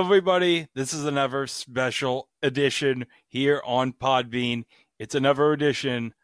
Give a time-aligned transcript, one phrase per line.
[0.00, 0.66] Everybody.
[0.74, 4.64] This is another special edition here on Podbean.
[4.98, 6.14] It's another edition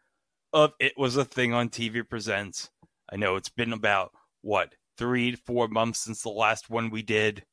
[0.51, 2.71] of It Was a Thing on TV Presents.
[3.13, 7.43] I know it's been about, what, three four months since the last one we did.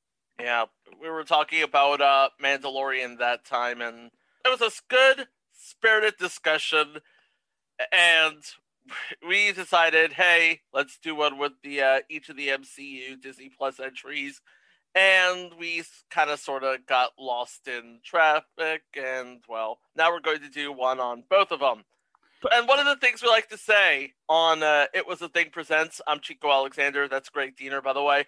[0.41, 0.65] Yeah,
[1.01, 4.11] we were talking about uh, Mandalorian that time, and
[4.47, 7.01] it was a good, spirited discussion.
[7.93, 8.43] And
[9.29, 13.79] we decided, hey, let's do one with the uh, each of the MCU Disney Plus
[13.79, 14.41] entries.
[14.95, 20.41] And we kind of sort of got lost in traffic, and well, now we're going
[20.41, 21.85] to do one on both of them.
[22.53, 25.51] And one of the things we like to say on uh, It Was a Thing
[25.51, 27.09] Presents, I'm Chico Alexander.
[27.09, 28.27] That's Greg Diener, by the way.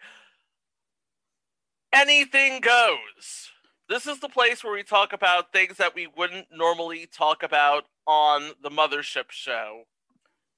[1.92, 3.50] Anything goes.
[3.88, 7.84] This is the place where we talk about things that we wouldn't normally talk about
[8.06, 9.82] on the Mothership show.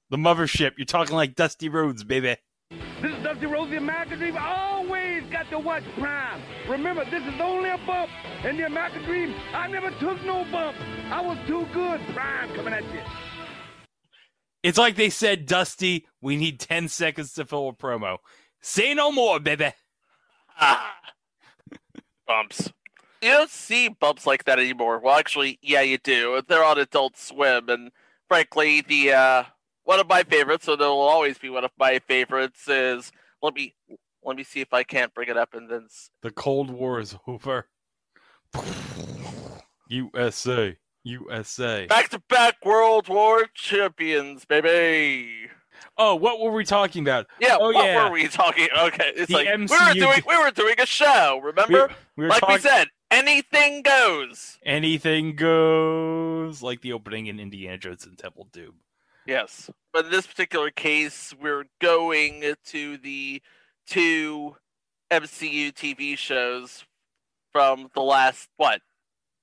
[0.09, 0.73] The Mothership.
[0.77, 2.37] You're talking like Dusty Rhodes baby.
[3.01, 4.37] This is Dusty Rhodes, the American Dream.
[4.37, 6.41] Always got to watch Prime.
[6.67, 8.09] Remember, this is only a bump.
[8.43, 10.75] In the American Dream, I never took no bump.
[11.09, 12.01] I was too good.
[12.13, 13.01] Prime coming at you.
[14.63, 18.17] It's like they said, Dusty, we need 10 seconds to fill a promo.
[18.61, 19.71] Say no more, baby.
[20.59, 20.95] Ah.
[22.27, 22.71] bumps.
[23.21, 24.99] You don't see bumps like that anymore.
[24.99, 26.41] Well, actually, yeah, you do.
[26.47, 27.91] They're on Adult Swim, and
[28.27, 29.43] frankly, the uh,
[29.83, 32.67] one of my favorites, so there will always be one of my favorites.
[32.67, 33.75] Is let me
[34.23, 35.87] let me see if I can't bring it up, and then
[36.21, 37.67] the Cold War is over.
[39.89, 41.85] USA, USA.
[41.87, 45.49] Back to back World War champions, baby.
[45.97, 47.27] Oh, what were we talking about?
[47.39, 48.05] Yeah, oh, what yeah.
[48.05, 48.67] were we talking?
[48.77, 51.39] Okay, it's The like MCU we were doing we were doing a show.
[51.43, 54.57] Remember, We, we like we said, anything goes.
[54.65, 58.75] anything goes, like the opening in Indiana Jones and Temple Doom.
[59.25, 63.41] Yes, but in this particular case, we're going to the
[63.89, 64.55] two
[65.11, 66.83] MCU TV shows
[67.51, 68.81] from the last what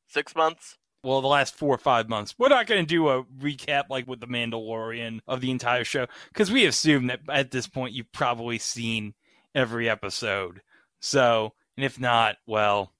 [0.09, 0.77] six months.
[1.03, 2.35] Well, the last four or five months.
[2.39, 6.07] We're not going to do a recap like with the Mandalorian of the entire show
[6.29, 9.15] because we assume that at this point you've probably seen
[9.55, 10.63] every episode.
[11.01, 12.93] So, and if not, well,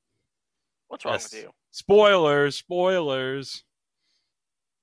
[0.89, 1.33] What's wrong Yes.
[1.33, 1.51] with you?
[1.73, 3.65] spoilers, spoilers.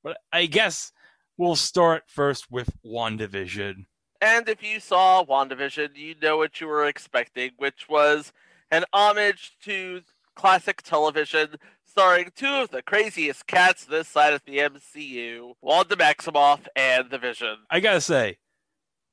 [0.04, 0.92] But I guess
[1.38, 3.86] we'll start first with WandaVision.
[4.24, 8.32] And if you saw WandaVision, you know what you were expecting, which was
[8.72, 10.02] an homage to
[10.34, 16.68] classic television starring two of the craziest cats this side of the MCU, Wanda Maximoff
[16.74, 17.58] and the Vision.
[17.70, 18.38] I gotta say,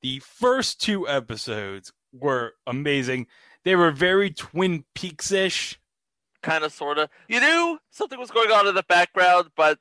[0.01, 3.27] the first two episodes were amazing.
[3.65, 5.81] They were very Twin Peaks ish.
[6.41, 7.09] Kind of, sort of.
[7.27, 9.81] You knew something was going on in the background, but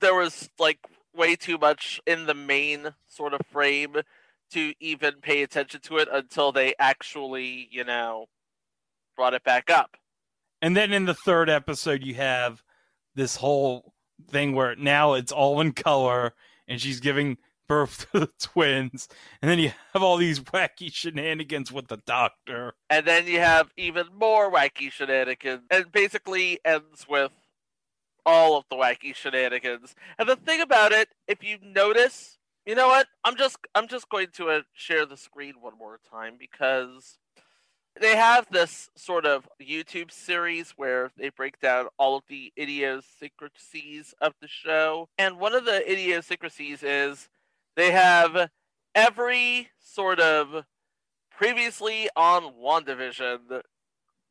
[0.00, 0.78] there was like
[1.14, 3.96] way too much in the main sort of frame
[4.54, 8.26] to even pay attention to it until they actually, you know,
[9.16, 9.96] brought it back up.
[10.62, 12.62] And then in the third episode, you have
[13.14, 13.92] this whole
[14.30, 16.34] thing where now it's all in color
[16.68, 19.08] and she's giving birth to the twins.
[19.42, 22.74] And then you have all these wacky shenanigans with the doctor.
[22.88, 27.32] and then you have even more wacky shenanigans, and basically ends with
[28.24, 29.94] all of the wacky shenanigans.
[30.18, 33.06] And the thing about it, if you notice, you know what?
[33.24, 37.18] I'm just I'm just going to uh, share the screen one more time because
[38.00, 44.14] they have this sort of YouTube series where they break down all of the idiosyncrasies
[44.20, 47.28] of the show, and one of the idiosyncrasies is
[47.76, 48.50] they have
[48.94, 50.64] every sort of
[51.30, 53.62] previously on WandaVision.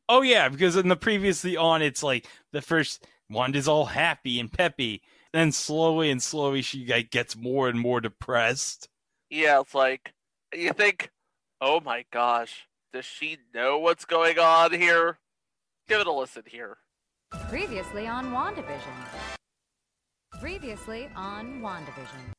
[0.08, 4.52] Oh, yeah, because in the previously on, it's like the first Wanda's all happy and
[4.52, 5.02] peppy.
[5.34, 8.88] Then slowly and slowly, she like, gets more and more depressed.
[9.30, 10.12] Yeah, it's like
[10.54, 11.10] you think,
[11.60, 15.18] oh my gosh, does she know what's going on here?
[15.88, 16.76] Give it a listen here.
[17.48, 18.94] Previously on WandaVision.
[20.40, 22.30] Previously on WandaVision.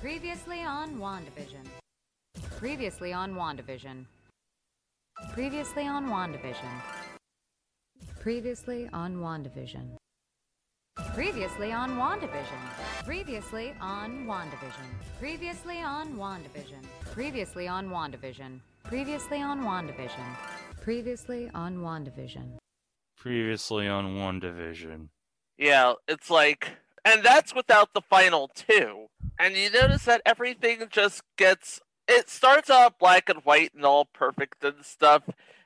[0.00, 1.66] Previously on WandaVision.
[2.56, 4.06] Previously on WandaVision.
[5.34, 6.80] Previously on WandaVision.
[8.20, 9.98] Previously on WandaVision.
[10.96, 13.04] Previously on WandaVision.
[13.04, 14.88] Previously on WandaVision.
[15.18, 16.84] Previously on WandaVision.
[17.12, 18.60] Previously on WandaVision.
[18.84, 20.36] Previously on WandaVision.
[20.80, 22.58] Previously on WandaVision.
[23.16, 25.08] Previously on WandaVision.
[25.58, 26.70] Yeah, it's like,
[27.04, 29.06] and that's without the final two.
[29.38, 31.80] And you notice that everything just gets.
[32.06, 35.22] It starts out black and white and all perfect and stuff,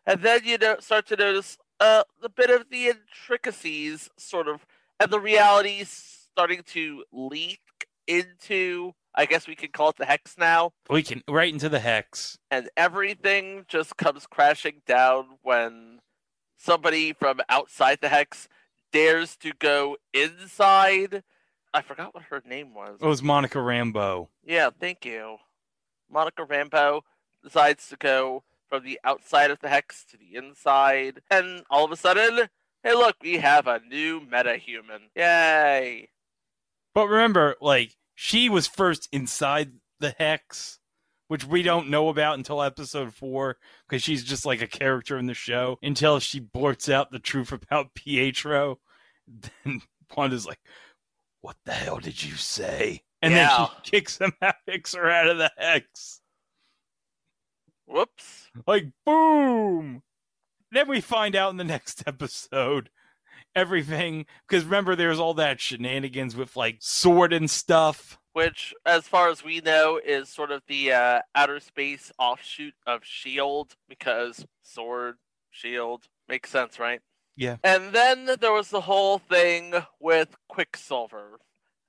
[0.06, 4.64] and then you know, start to notice uh, a bit of the intricacies, sort of,
[5.00, 7.60] and the reality starting to leak
[8.06, 8.92] into.
[9.14, 10.72] I guess we can call it the hex now.
[10.88, 12.38] We can right into the hex.
[12.50, 16.00] and everything just comes crashing down when
[16.56, 18.48] somebody from outside the hex
[18.92, 21.22] dares to go inside.
[21.74, 22.98] I forgot what her name was.
[23.00, 24.28] It was Monica Rambo.
[24.44, 25.38] Yeah, thank you.
[26.10, 27.02] Monica Rambo
[27.42, 31.92] decides to go from the outside of the hex to the inside, and all of
[31.92, 32.48] a sudden,
[32.82, 35.10] hey, look, we have a new metahuman.
[35.14, 36.08] Yay!
[36.94, 40.78] But remember, like, she was first inside the hex,
[41.28, 43.56] which we don't know about until episode four,
[43.88, 47.52] because she's just like a character in the show until she blurts out the truth
[47.52, 48.78] about Pietro.
[49.64, 49.82] Then
[50.16, 50.60] Wanda's like,
[51.40, 53.02] What the hell did you say?
[53.22, 56.20] And then she kicks him out, kicks her out of the hex.
[57.86, 58.50] Whoops.
[58.66, 60.02] Like, boom!
[60.70, 62.90] Then we find out in the next episode
[63.54, 68.18] everything, because remember, there's all that shenanigans with like sword and stuff.
[68.32, 73.04] Which, as far as we know, is sort of the uh, outer space offshoot of
[73.04, 75.16] Shield, because sword,
[75.50, 77.00] shield makes sense, right?
[77.36, 77.56] Yeah.
[77.64, 81.40] And then there was the whole thing with Quicksilver.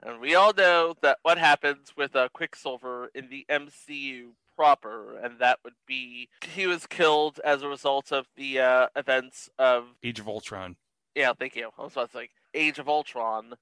[0.01, 4.29] And we all know that what happens with uh, Quicksilver in the MCU
[4.59, 9.49] proper, and that would be he was killed as a result of the uh, events
[9.57, 10.75] of Age of Ultron.
[11.15, 11.69] yeah, thank you.
[11.79, 13.53] I was about to say Age of Ultron,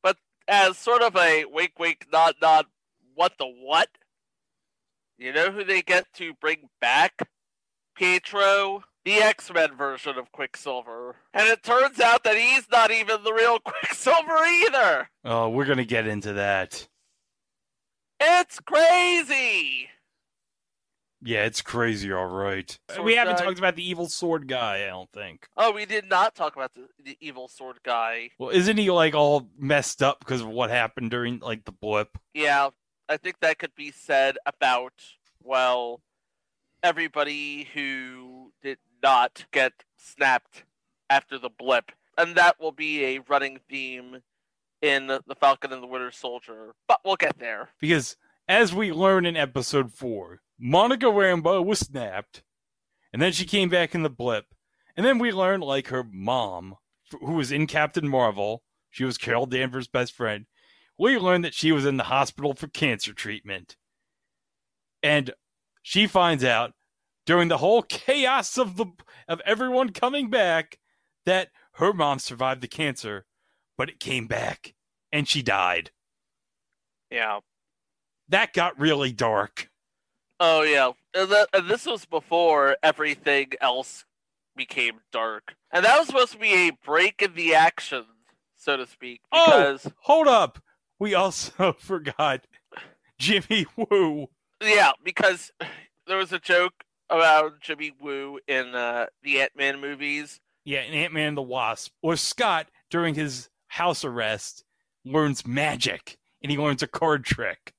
[0.00, 0.16] but
[0.46, 2.66] as sort of a wink, wink, nod, nod.
[3.16, 3.88] What the what?
[5.18, 7.28] You know who they get to bring back?
[7.96, 13.24] Pietro, the X Men version of Quicksilver, and it turns out that he's not even
[13.24, 15.10] the real Quicksilver either.
[15.24, 16.86] Oh, we're gonna get into that.
[18.20, 19.88] It's crazy.
[21.24, 22.78] Yeah, it's crazy, all right.
[22.90, 23.44] Sword we haven't guy.
[23.44, 25.48] talked about the evil sword guy, I don't think.
[25.56, 28.30] Oh, we did not talk about the, the evil sword guy.
[28.38, 32.18] Well, isn't he like all messed up because of what happened during like the blip?
[32.34, 32.68] Yeah,
[33.08, 34.92] I think that could be said about,
[35.42, 36.02] well,
[36.82, 40.64] everybody who did not get snapped
[41.08, 41.90] after the blip.
[42.18, 44.18] And that will be a running theme
[44.82, 46.74] in The Falcon and the Winter Soldier.
[46.86, 47.70] But we'll get there.
[47.80, 48.16] Because
[48.46, 52.42] as we learn in episode four, Monica Rambo was snapped,
[53.12, 54.46] and then she came back in the blip,
[54.96, 56.76] and then we learned, like her mom,
[57.10, 60.46] who was in Captain Marvel, she was Carol Danvers' best friend.
[60.98, 63.76] We learned that she was in the hospital for cancer treatment,
[65.02, 65.32] and
[65.82, 66.72] she finds out
[67.26, 68.86] during the whole chaos of the
[69.28, 70.78] of everyone coming back
[71.26, 73.26] that her mom survived the cancer,
[73.76, 74.74] but it came back
[75.10, 75.90] and she died.
[77.10, 77.40] Yeah.
[78.28, 79.70] That got really dark.
[80.40, 80.90] Oh, yeah.
[81.14, 84.04] And, that, and this was before everything else
[84.56, 85.54] became dark.
[85.72, 88.04] And that was supposed to be a break in the action,
[88.56, 89.20] so to speak.
[89.32, 89.78] Oh!
[90.02, 90.58] Hold up.
[90.98, 92.46] We also forgot
[93.18, 94.28] Jimmy Woo.
[94.62, 95.52] yeah, because
[96.06, 100.40] there was a joke about Jimmy Woo in uh, the Ant Man movies.
[100.64, 101.92] Yeah, in Ant Man and the Wasp.
[102.02, 104.64] Or Scott, during his house arrest,
[105.04, 107.72] learns magic and he learns a card trick.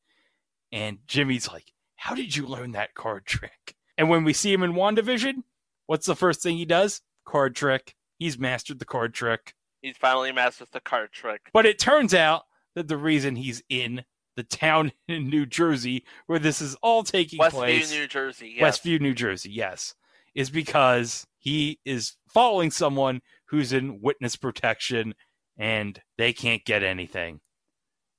[0.72, 1.72] And Jimmy's like,
[2.06, 3.76] How did you learn that card trick?
[3.98, 5.42] And when we see him in WandaVision,
[5.88, 7.02] what's the first thing he does?
[7.26, 7.96] Card trick.
[8.20, 9.56] He's mastered the card trick.
[9.82, 11.50] He's finally mastered the card trick.
[11.52, 12.44] But it turns out
[12.76, 14.06] that the reason he's in
[14.36, 17.92] the town in New Jersey where this is all taking place.
[17.92, 18.54] Westview, New Jersey.
[18.56, 18.80] Yes.
[18.80, 19.96] Westview, New Jersey, yes,
[20.36, 25.16] is because he is following someone who's in witness protection
[25.58, 27.40] and they can't get anything.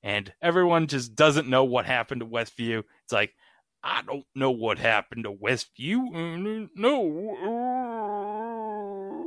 [0.03, 2.83] And everyone just doesn't know what happened to Westview.
[3.05, 3.33] It's like,
[3.83, 6.69] I don't know what happened to Westview.
[6.75, 7.37] No.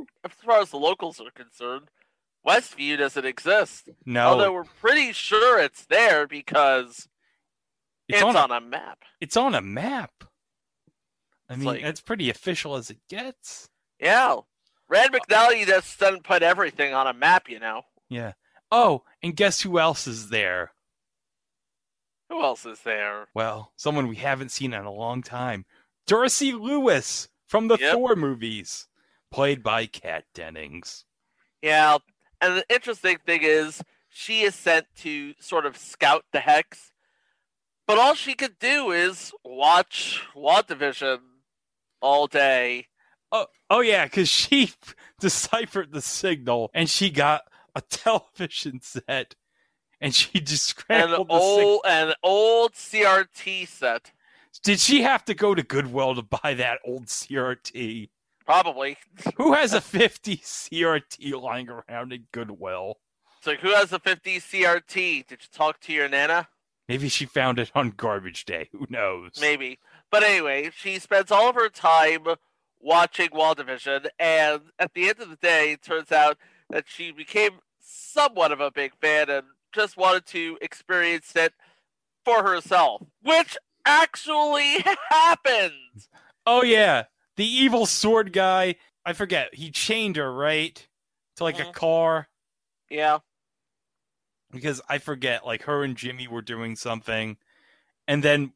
[0.01, 1.87] Uh, as far as the locals are concerned,
[2.45, 3.89] Westview doesn't exist.
[4.05, 4.27] No.
[4.27, 7.07] Although we're pretty sure it's there because
[8.07, 8.99] it's, it's, on, on, a, a map.
[9.19, 10.11] it's on a map.
[11.49, 13.67] I It's mean, like- that's pretty official as it gets.
[13.99, 14.37] Yeah.
[14.89, 15.19] Rand oh.
[15.19, 17.83] McNally just doesn't put everything on a map, you know.
[18.09, 18.33] Yeah.
[18.71, 20.71] Oh, and guess who else is there?
[22.31, 23.27] Who else is there?
[23.33, 25.65] Well, someone we haven't seen in a long time.
[26.07, 27.91] Darcy Lewis from the Yep.
[27.91, 28.87] Thor movies,
[29.31, 31.03] played by Kat Dennings.
[31.61, 31.97] Yeah.
[32.39, 36.93] And the interesting thing is, she is sent to sort of scout the hex,
[37.85, 41.19] but all she could do is watch WandaVision
[42.01, 42.87] all day.
[43.33, 44.71] Oh, oh yeah, because she
[45.19, 47.41] deciphered the signal and she got
[47.75, 49.35] a television set
[50.01, 51.41] and she just An scrambled signal.
[51.41, 54.11] old, an old CRT set.
[54.63, 58.09] Did she have to go to Goodwill to buy that old CRT?
[58.45, 58.97] Probably.
[59.37, 62.97] Who has a 50 CRT lying around in Goodwill?
[63.41, 65.27] So who has a 50 CRT?
[65.27, 66.47] Did you talk to your nana?
[66.89, 68.67] Maybe she found it on garbage day.
[68.73, 69.31] Who knows?
[69.39, 69.79] Maybe.
[70.11, 72.25] But anyway, she spends all of her time
[72.81, 76.37] watching WandaVision, and at the end of the day, it turns out
[76.69, 81.53] that she became somewhat of a big fan and just wanted to experience it
[82.25, 84.77] for herself, which actually
[85.09, 85.73] happened.
[86.45, 87.03] Oh yeah,
[87.37, 88.75] the evil sword guy.
[89.05, 89.55] I forget.
[89.55, 90.87] He chained her right
[91.37, 91.73] to like a Mhm.
[91.73, 92.27] car
[92.89, 93.19] Yeah.
[94.51, 95.45] because I forget.
[95.45, 97.37] Like her and Jimmy were doing something,
[98.07, 98.53] and then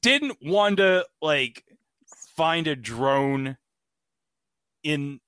[0.00, 1.64] didn't Wanda like
[2.36, 3.58] find a drone
[4.82, 5.20] in?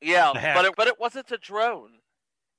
[0.00, 2.00] Yeah, but it, but it wasn't a drone.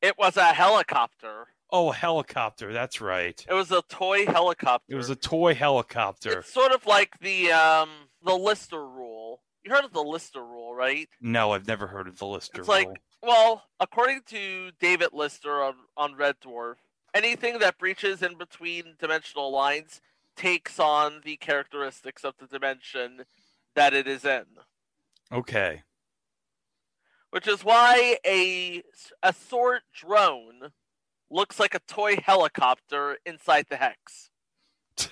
[0.01, 1.47] It was a helicopter.
[1.75, 2.71] Oh, a helicopter.
[2.71, 3.43] That's right.
[3.49, 4.93] It was a toy helicopter.
[4.93, 6.39] It was a toy helicopter.
[6.39, 7.89] It's sort of like the um
[8.23, 9.41] the Lister rule.
[9.63, 11.09] You heard of the Lister rule, right?
[11.19, 12.69] No, I've never heard of the Lister rule.
[12.75, 16.75] It's like- Well, according to David Lister on, on Red Dwarf,
[17.13, 19.99] anything that breaches in between dimensional lines
[20.35, 23.23] takes on the characteristics of the dimension
[23.75, 24.45] that it is in.
[25.31, 25.81] Okay.
[27.31, 28.83] Which is why a
[29.23, 30.71] a sword drone
[31.33, 34.29] looks like a toy helicopter inside the hex.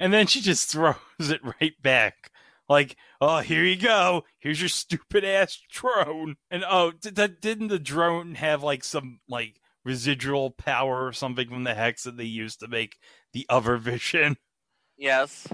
[0.00, 2.30] And then she just throws it right back.
[2.68, 4.24] Like, oh, here you go.
[4.38, 6.36] Here's your stupid ass drone.
[6.50, 11.48] And oh, did that didn't the drone have like some like residual power or something
[11.48, 12.96] from the hex that they used to make
[13.32, 14.36] the other vision?
[14.96, 15.46] Yes.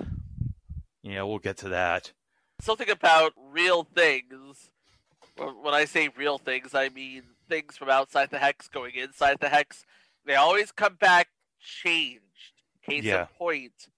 [1.03, 2.13] Yeah, we'll get to that.
[2.61, 4.71] something about real things.
[5.37, 9.39] When when I say real things, I mean things from outside the hex going inside
[9.41, 9.85] the hex.
[10.25, 11.29] They always come back
[11.61, 12.23] changed.
[12.83, 13.23] Case Yeah.
[13.23, 13.89] in point,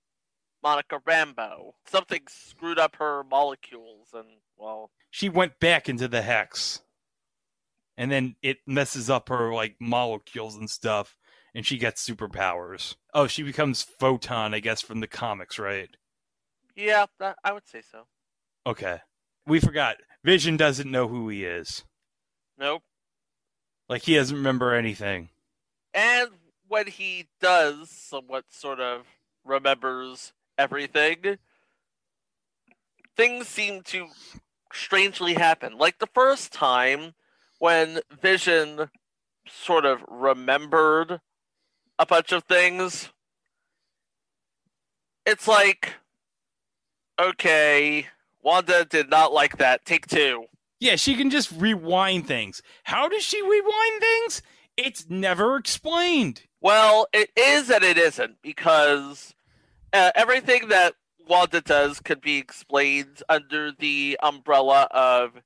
[0.63, 1.75] Monica Rambo.
[1.87, 6.81] Something screwed up her molecules, and well, She went back into the hex.
[7.97, 11.17] And then it messes up her like molecules and stuff,
[11.55, 12.97] and she gets superpowers.
[13.13, 15.91] Oh, she becomes photon, I guess, from the comics, right?
[16.75, 17.05] yeah,
[17.45, 18.07] I would say so.
[18.67, 19.01] Okay.
[19.47, 19.99] We forgot.
[20.25, 21.85] Vision doesn't know who he is.
[22.57, 22.83] Nope.
[23.93, 25.29] Like he doesn't remember anything.
[25.93, 26.31] And
[26.67, 29.03] when he does, somewhat sort of
[29.45, 31.37] remembers everything,
[33.15, 34.07] things seem to
[34.73, 35.77] strangely happen.
[35.77, 37.13] Like the first time
[37.59, 38.89] when Vision
[39.47, 41.21] sort of remembered
[41.99, 43.11] a bunch of things,
[45.27, 45.97] it's like,
[47.21, 48.07] okay,
[48.43, 49.85] Wanda did not like that.
[49.85, 50.47] Take two.
[50.83, 52.61] Yeah, she can just rewind things.
[52.83, 54.43] How does she rewind things?
[54.77, 56.43] It's never explained.
[56.61, 59.33] Well, it is and it isn't because
[59.93, 60.95] uh, everything that
[61.29, 65.41] Wanda does could be explained under the umbrella of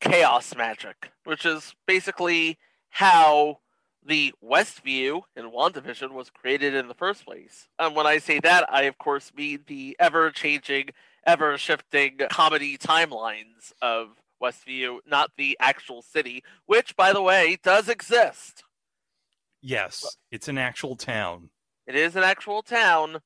[0.00, 2.56] chaos magic, which is basically
[2.88, 3.58] how
[4.02, 7.68] the Westview in WandaVision was created in the first place.
[7.78, 10.88] And when I say that, I of course mean the ever changing,
[11.26, 17.88] ever shifting comedy timelines of Westview, not the actual city, which, by the way, does
[17.88, 18.64] exist.
[19.60, 21.50] Yes, it's an actual town.
[21.86, 23.20] It is an actual town,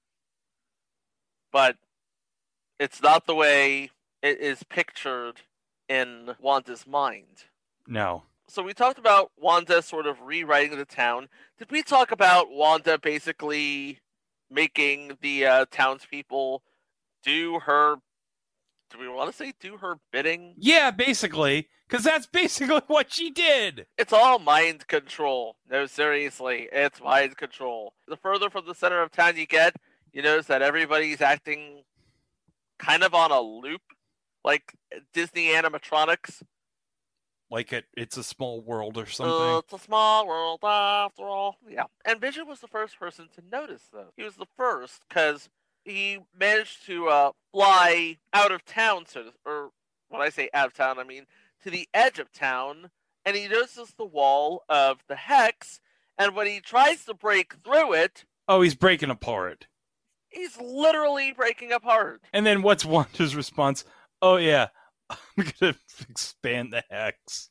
[1.50, 1.76] but
[2.78, 3.90] it's not the way
[4.22, 5.40] it is pictured
[5.88, 7.44] in Wanda's mind.
[7.86, 8.24] No.
[8.48, 11.28] So we talked about Wanda sort of rewriting the town.
[11.58, 14.00] Did we talk about Wanda basically
[14.50, 16.62] making the uh, townspeople
[17.24, 17.96] do her?
[18.90, 20.54] Do we want to say do her bidding?
[20.56, 23.86] Yeah, basically, because that's basically what she did.
[23.98, 25.56] It's all mind control.
[25.70, 27.94] No, seriously, it's mind control.
[28.06, 29.74] The further from the center of town you get,
[30.12, 31.82] you notice that everybody's acting
[32.78, 33.82] kind of on a loop,
[34.44, 34.74] like
[35.12, 36.42] Disney animatronics.
[37.50, 39.58] Like it, it's a small world or Uh, something.
[39.58, 41.58] it's a small world after all.
[41.68, 41.84] Yeah.
[42.04, 44.12] And Vision was the first person to notice though.
[44.16, 45.48] He was the first because
[45.86, 49.70] he managed to uh, fly out of town, so to, or
[50.08, 51.26] when I say out of town, I mean
[51.64, 52.90] to the edge of town,
[53.24, 55.80] and he notices the wall of the hex.
[56.18, 59.66] And when he tries to break through it, oh, he's breaking apart.
[60.28, 62.22] he's literally breaking apart.
[62.32, 63.84] And then what's Wanda's response?
[64.22, 64.68] Oh yeah,
[65.10, 65.18] I'm
[65.60, 65.74] gonna
[66.08, 67.50] expand the hex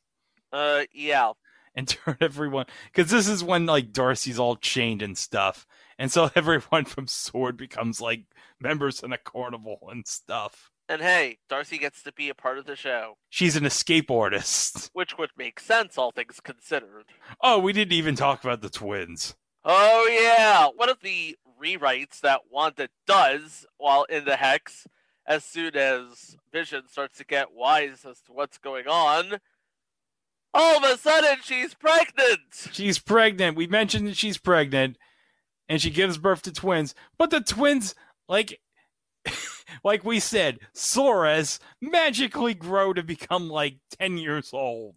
[0.52, 1.32] Uh, yeah.
[1.74, 5.66] and turn everyone because this is when like Darcy's all chained and stuff,
[5.98, 8.24] and so everyone from Sword becomes like
[8.60, 10.70] members in a carnival and stuff.
[10.88, 14.90] And hey, Darcy gets to be a part of the show, She's an escape artist.
[14.94, 17.06] which would make sense, all things considered.
[17.40, 19.34] Oh, we didn't even talk about the twins.
[19.64, 24.86] Oh yeah, one of the rewrites that Wanda does while in the hex,
[25.26, 29.40] as soon as Vision starts to get wise as to what's going on,
[30.54, 32.70] all of a sudden she's pregnant.
[32.72, 33.56] She's pregnant.
[33.56, 34.98] We mentioned that she's pregnant,
[35.68, 36.94] and she gives birth to twins.
[37.18, 37.94] But the twins,
[38.28, 38.60] like,
[39.84, 44.94] like we said, Suarez magically grow to become like 10 years old.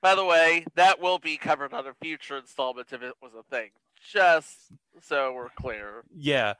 [0.00, 3.42] By the way, that will be covered on a future installment if it was a
[3.42, 3.70] thing.
[4.12, 4.56] Just
[5.02, 6.04] so we're clear.
[6.16, 6.54] Yeah.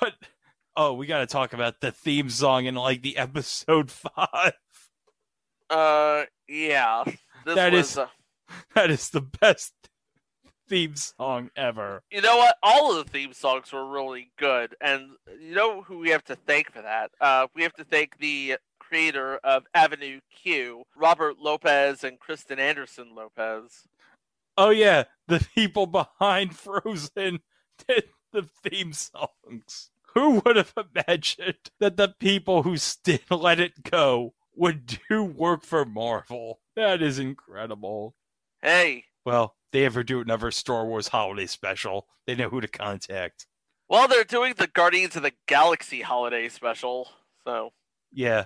[0.00, 0.14] But
[0.76, 4.52] oh, we got to talk about the theme song in like the episode 5.
[5.70, 7.04] Uh, yeah.
[7.44, 8.06] This That was, is- uh,
[8.74, 9.72] That is the best
[10.74, 12.02] theme song ever.
[12.10, 12.56] you know what?
[12.60, 16.34] All of the theme songs were really good, and you know who we have to
[16.34, 17.12] thank for that?
[17.20, 23.14] Uh, we have to thank the creator of Avenue Q, Robert Lopez and Kristen Anderson
[23.14, 23.86] Lopez.
[24.58, 27.38] Oh yeah, the people behind Frozen
[27.86, 29.90] did the theme songs.
[30.14, 35.62] Who would have imagined that the people who still let it go would do work
[35.64, 36.58] for Marvel?
[36.74, 38.16] That is incredible.
[38.60, 43.46] Hey, Well, they ever do another Star Wars holiday special, they know who to contact.
[43.88, 47.08] well, they're doing the Guardians of the Galaxy holiday special,
[47.44, 47.70] so
[48.12, 48.44] Yeah,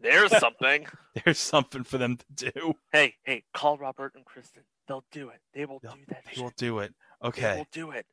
[0.00, 0.86] there's something.
[1.24, 2.74] there's something for them to do.
[2.92, 4.64] hey, hey, call Robert and Kristen.
[4.88, 5.40] They'll do it.
[5.54, 6.24] They will They'll- do that.
[6.34, 6.92] They will do it.
[7.24, 7.40] Okay.
[7.52, 8.04] They will do it.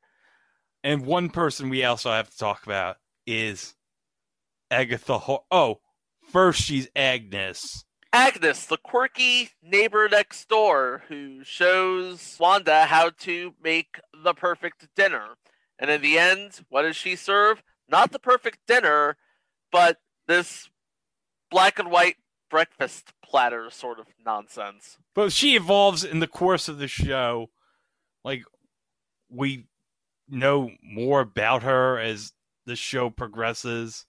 [0.83, 3.75] And one person we also have to talk about is
[4.69, 5.17] Agatha.
[5.17, 5.79] Ho- oh,
[6.31, 7.83] first she's Agnes.
[8.13, 15.35] Agnes, the quirky neighbor next door who shows Wanda how to make the perfect dinner.
[15.79, 17.63] And in the end, what does she serve?
[17.89, 19.17] Not the perfect dinner,
[19.71, 20.69] but this
[21.49, 22.17] black and white
[22.49, 24.97] breakfast platter sort of nonsense.
[25.15, 27.49] But she evolves in the course of the show.
[28.23, 28.43] Like,
[29.29, 29.67] we
[30.29, 32.33] know more about her as
[32.65, 34.05] the show progresses.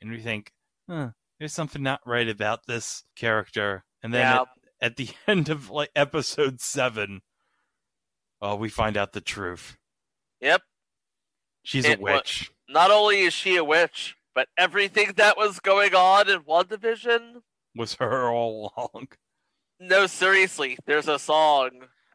[0.00, 0.52] And we think,
[0.88, 1.10] huh,
[1.40, 3.82] there's something not right about this character.
[4.02, 4.46] And then yeah, at,
[4.92, 7.22] at the end of like episode seven,
[8.40, 9.76] oh, we find out the truth.
[10.40, 10.62] yep.
[11.62, 12.50] She's It a witch.
[12.68, 17.42] Not only is she a witch, but everything that was going on in WandaVision.
[17.76, 19.08] Was her all along.
[19.78, 21.70] No, seriously, there's a song.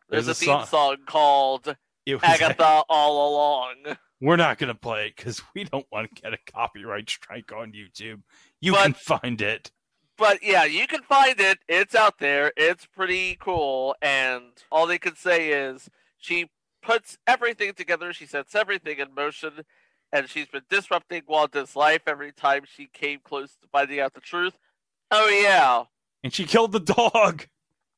[0.10, 1.76] There's, There's a, a theme song- song called
[2.24, 3.98] Agatha All Along.
[4.22, 7.52] We're not going to play it because we don't want to get a copyright strike
[7.52, 8.22] on YouTube.
[8.62, 9.72] You But- can find it.
[10.18, 11.60] But yeah, you can find it.
[11.68, 12.54] It's out there.
[12.56, 13.96] It's pretty cool.
[14.02, 16.50] And all they can say is she
[16.82, 18.14] puts everything together.
[18.14, 19.66] She sets everything in motion.
[20.14, 24.22] And she's been disrupting Wanda's life every time she came close to finding out the
[24.22, 24.54] truth.
[25.12, 25.84] Oh, yeah.
[26.24, 27.48] And she killed the dog.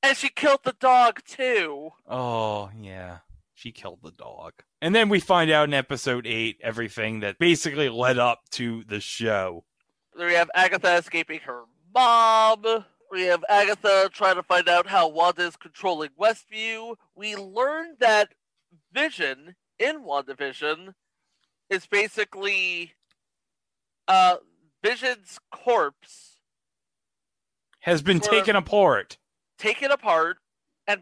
[0.02, 1.92] And she killed the dog, too.
[2.08, 3.20] Oh, yeah.
[3.54, 4.54] She killed the dog.
[4.82, 9.00] And then we find out in episode 8 everything that basically led up to the
[9.00, 9.66] show.
[10.18, 12.64] We have Agatha escaping her mom.
[13.12, 16.96] We have Agatha trying to find out how Wanda is controlling Westview.
[17.16, 18.34] We learned that
[18.92, 20.94] Vision in WandaVision
[21.70, 22.94] is basically
[24.08, 24.38] uh,
[24.84, 26.40] Vision's corpse
[27.82, 29.18] Has been taken apart.
[29.58, 30.38] taken apart
[30.88, 31.02] and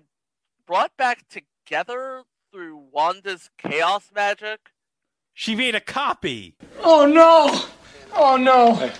[0.67, 4.59] brought back together through Wanda's chaos magic.
[5.33, 6.55] She made a copy.
[6.83, 7.65] Oh no!
[8.13, 8.91] Oh no!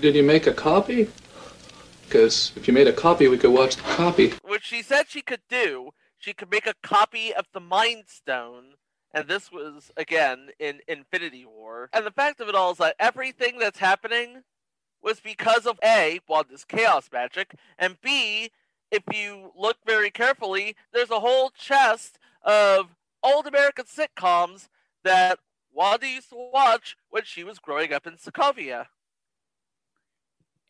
[0.00, 1.08] Did you make a copy?
[2.04, 4.32] Because if you made a copy, we could watch the copy.
[4.42, 5.90] which she said she could do.
[6.18, 8.74] She could make a copy of the Mind Stone,
[9.14, 11.88] and this was again in Infinity War.
[11.92, 14.42] And the fact of it all is that everything that's happening
[15.02, 18.50] was because of A, Wanda's chaos magic, and B,
[18.90, 24.68] if you look very carefully, there's a whole chest of old American sitcoms
[25.04, 25.38] that
[25.72, 28.86] Wanda used to watch when she was growing up in Sokovia.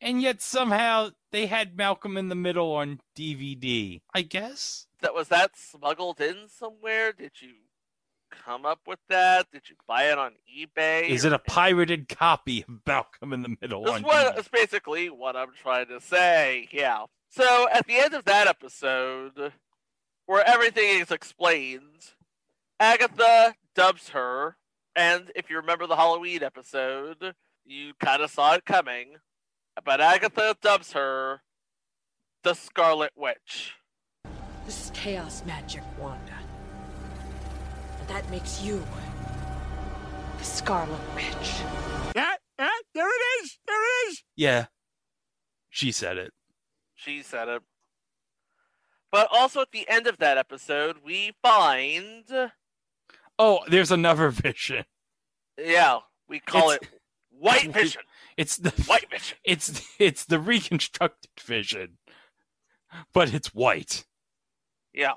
[0.01, 4.01] And yet somehow they had Malcolm in the Middle on DVD.
[4.15, 4.87] I guess.
[5.01, 7.13] That was that smuggled in somewhere?
[7.13, 7.53] Did you
[8.31, 9.51] come up with that?
[9.53, 11.09] Did you buy it on eBay?
[11.09, 15.37] Is it a pirated copy of Malcolm in the Middle That's what that's basically what
[15.37, 16.69] I'm trying to say.
[16.73, 17.05] Yeah.
[17.29, 19.53] So at the end of that episode,
[20.27, 22.13] where everything is explained,
[22.79, 24.57] Agatha dubs her,
[24.97, 29.17] and if you remember the Halloween episode, you kind of saw it coming.
[29.85, 31.43] But Agatha dubs her
[32.43, 33.75] the Scarlet Witch.
[34.67, 36.39] This is chaos magic, Wanda.
[37.99, 38.85] And that makes you
[40.39, 41.61] the Scarlet Witch.
[42.15, 43.59] Yeah, yeah, there it is.
[43.67, 44.23] There it is.
[44.37, 44.67] Yeah.
[45.71, 46.33] She said it.
[46.95, 47.63] She said it.
[49.13, 52.25] But also at the end of that episode, we find,
[53.43, 54.85] Oh, there's another vision.
[55.59, 57.01] yeah, we call It's- it
[57.31, 58.03] White Vision.
[58.37, 59.39] It's the White Vision.
[59.45, 61.97] it's it's the reconstructed vision.
[63.15, 64.05] But it's white.
[64.93, 65.13] Yeah.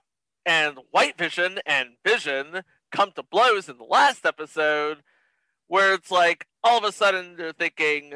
[0.45, 2.61] And White Vision and Vision
[2.93, 4.99] come to blows in the last episode
[5.67, 8.13] where it's like all of a sudden they're thinking,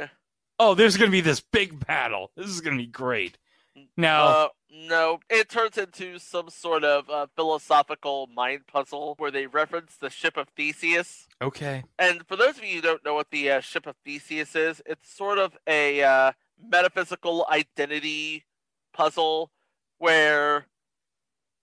[0.59, 2.31] Oh, there's going to be this big battle.
[2.37, 3.37] This is going to be great.
[3.95, 9.47] Now, uh, no, it turns into some sort of uh, philosophical mind puzzle where they
[9.47, 11.27] reference the ship of Theseus.
[11.41, 11.83] okay.
[11.97, 14.81] And for those of you who don't know what the uh, ship of Theseus is,
[14.85, 18.45] it's sort of a uh, metaphysical identity
[18.93, 19.51] puzzle
[19.97, 20.67] where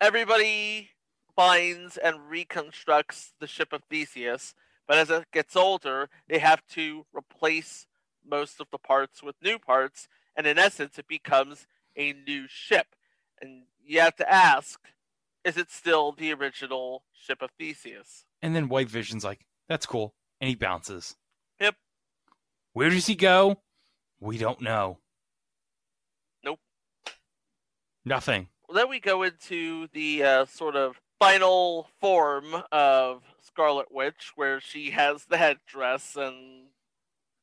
[0.01, 0.91] everybody
[1.37, 4.55] finds and reconstructs the ship of Theseus,
[4.87, 7.87] but as it gets older, they have to replace
[8.29, 12.87] most of the parts with new parts, and in essence, it becomes a new ship.
[13.41, 14.81] And you have to ask,
[15.45, 18.25] is it still the original ship of Theseus?
[18.43, 20.15] And then White Vision's like, that's cool.
[20.41, 21.17] And he bounces.
[21.61, 21.77] Yep.
[22.73, 23.61] Where does he go?
[24.21, 24.99] We don't know.
[26.45, 26.61] Nope.
[28.05, 28.49] Nothing.
[28.73, 34.91] then we go into the uh, sort of final form of Scarlet Witch, where she
[34.91, 36.67] has the headdress and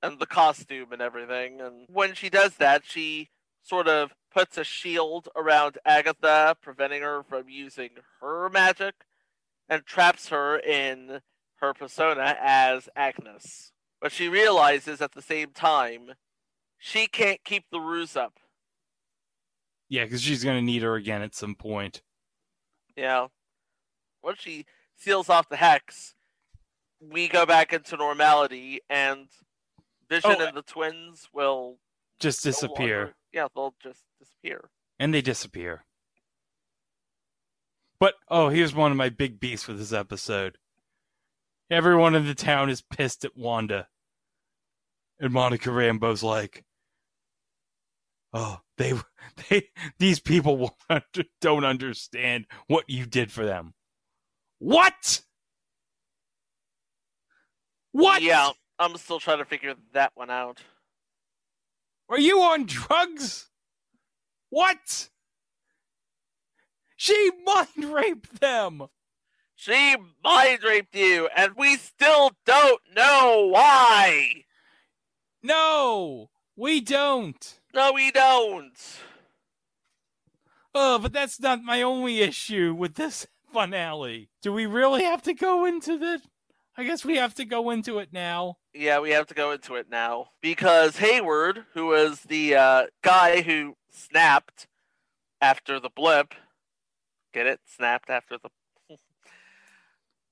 [0.03, 1.61] and the costume and everything.
[1.61, 3.29] And when she does that, she
[3.61, 7.89] sort of puts a shield around Agatha, preventing her from using
[8.21, 8.95] her magic,
[9.69, 11.21] and traps her in
[11.57, 13.71] her persona as Agnes.
[14.01, 16.11] But she realizes at the same time
[16.79, 18.39] she can't keep the ruse up.
[19.89, 22.01] Yeah, because she's going to need her again at some point.
[22.95, 23.27] Yeah.
[24.23, 24.65] Once she
[24.95, 26.15] seals off the hex,
[26.99, 29.27] we go back into normality, and
[30.09, 31.77] Vision Oh, and the twins will
[32.19, 32.97] Just no disappear.
[32.99, 34.03] longer- yeah, they'll just
[34.41, 34.69] disappear.
[34.99, 35.85] And they disappear.
[37.99, 40.57] But, oh, here's one of my big beasts with this episode.
[41.69, 43.87] Everyone in the town is pissed at Wanda.
[45.19, 46.63] And Monica Rambo's like,
[48.33, 48.93] oh, they,
[49.49, 50.77] they, these people
[51.41, 53.73] don't understand what you did for them.
[54.59, 55.21] What?
[57.91, 58.21] What?
[58.21, 60.61] Yeah, I'm still trying to figure that one out.
[62.09, 63.50] Are you on drugs?
[64.51, 65.09] What?
[66.97, 68.83] She mind raped them.
[69.55, 74.43] She mind raped you, and we still don't know why.
[75.41, 77.59] No, we don't.
[77.73, 78.77] No, we don't.
[80.75, 84.29] Oh, but that's not my only issue with this finale.
[84.41, 86.21] Do we really have to go into the?
[86.77, 88.57] I guess we have to go into it now.
[88.73, 93.41] Yeah, we have to go into it now because Hayward, who was the uh, guy
[93.41, 94.67] who snapped
[95.41, 96.33] after the blip,
[97.33, 97.59] get it?
[97.65, 98.49] Snapped after the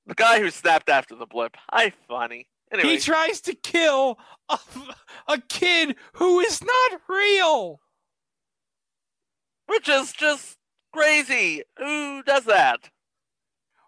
[0.06, 1.56] the guy who snapped after the blip.
[1.70, 2.48] Hi, funny.
[2.72, 4.18] Anyway, He tries to kill
[4.50, 4.58] a,
[5.28, 7.80] a kid who is not real.
[9.68, 10.58] which is just
[10.94, 11.64] crazy.
[11.78, 12.90] Who does that?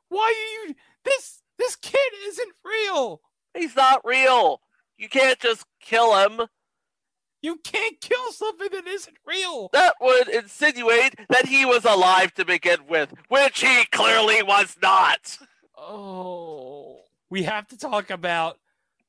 [0.10, 0.76] Why are you?
[1.06, 3.22] This this kid isn't real.
[3.56, 4.62] He's not real.
[4.98, 6.42] You can't just kill him.
[7.42, 9.70] You can't kill something that isn't real.
[9.74, 15.38] That would insinuate that he was alive to begin with, which he clearly was not.
[15.78, 17.00] Oh.
[17.30, 18.60] We have to talk about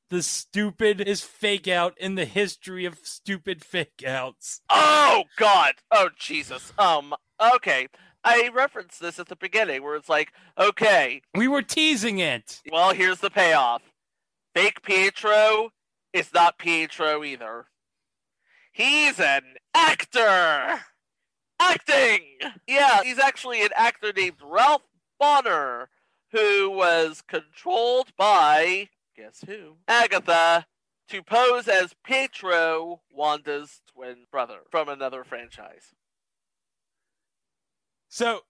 [0.09, 4.61] the stupidest fake out in the history of stupid fake outs.
[4.69, 5.73] Oh God!
[5.91, 6.71] Oh Jesus!
[6.77, 7.13] Um.
[7.55, 7.87] Okay,
[8.23, 12.61] I referenced this at the beginning, where it's like, okay, We were teasing it.
[12.71, 13.81] well, here's the payoff.
[14.55, 15.71] Fake Pietro
[16.13, 17.65] is not Pietro either.
[18.73, 20.81] He's an actor.
[21.59, 22.21] Acting.
[22.67, 24.81] Yeah, he's actually an actor named Ralph
[25.21, 25.85] Bohner,
[26.31, 29.77] who was controlled by guess who?
[29.87, 30.65] Agatha
[31.09, 35.93] to pose as Pietro, Wanda's twin brother from another franchise.
[38.07, 38.41] So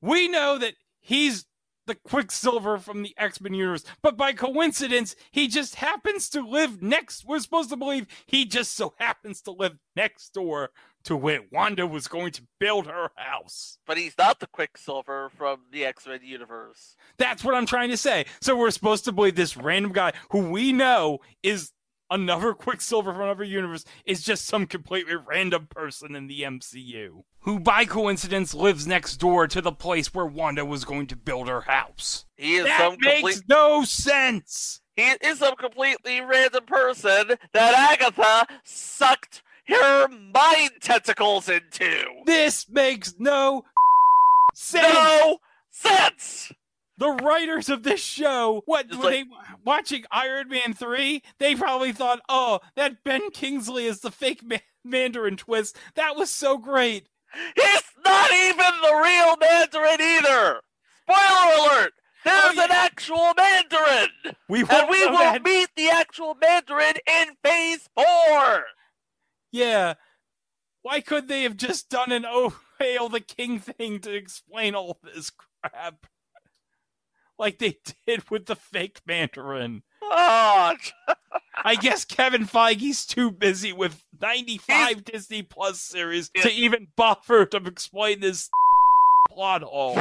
[0.00, 1.46] we know that he's
[1.88, 6.80] the Quicksilver from the X Men universe, but by coincidence, he just happens to live
[6.80, 7.24] next.
[7.26, 10.70] We're supposed to believe he just so happens to live next door
[11.04, 13.78] to where Wanda was going to build her house.
[13.86, 16.96] But he's not the Quicksilver from the X Men universe.
[17.16, 18.26] That's what I'm trying to say.
[18.40, 21.72] So we're supposed to believe this random guy who we know is
[22.10, 27.58] another Quicksilver from another universe is just some completely random person in the MCU who
[27.58, 31.62] by coincidence lives next door to the place where Wanda was going to build her
[31.62, 32.26] house.
[32.36, 33.42] He is That some makes complete.
[33.48, 34.80] no sense.
[34.96, 42.04] He is some completely random person that Agatha sucked her mind tentacles into.
[42.26, 43.64] This makes no
[44.54, 44.92] sense.
[44.92, 45.38] No
[45.70, 46.52] sense.
[46.98, 49.24] The writers of this show, what were like- they
[49.64, 51.22] watching Iron Man 3?
[51.38, 55.76] They probably thought, oh, that Ben Kingsley is the fake ma- Mandarin twist.
[55.94, 57.08] That was so great.
[57.54, 60.60] He's not even the real Mandarin either.
[61.08, 61.92] Spoiler alert.
[62.24, 64.08] There's Oh, an actual Mandarin!
[64.48, 65.42] We And we will that.
[65.44, 68.64] meet the actual Mandarin in phase four!
[69.52, 69.94] Yeah.
[70.82, 74.98] Why could they have just done an oh hail the king thing to explain all
[75.02, 76.06] this crap?
[77.38, 79.82] Like they did with the fake Mandarin.
[80.02, 80.74] Oh,
[81.64, 87.56] I guess Kevin Feige's too busy with 95 Disney Plus series to even bother to
[87.58, 88.48] explain this
[89.30, 89.94] plot hole.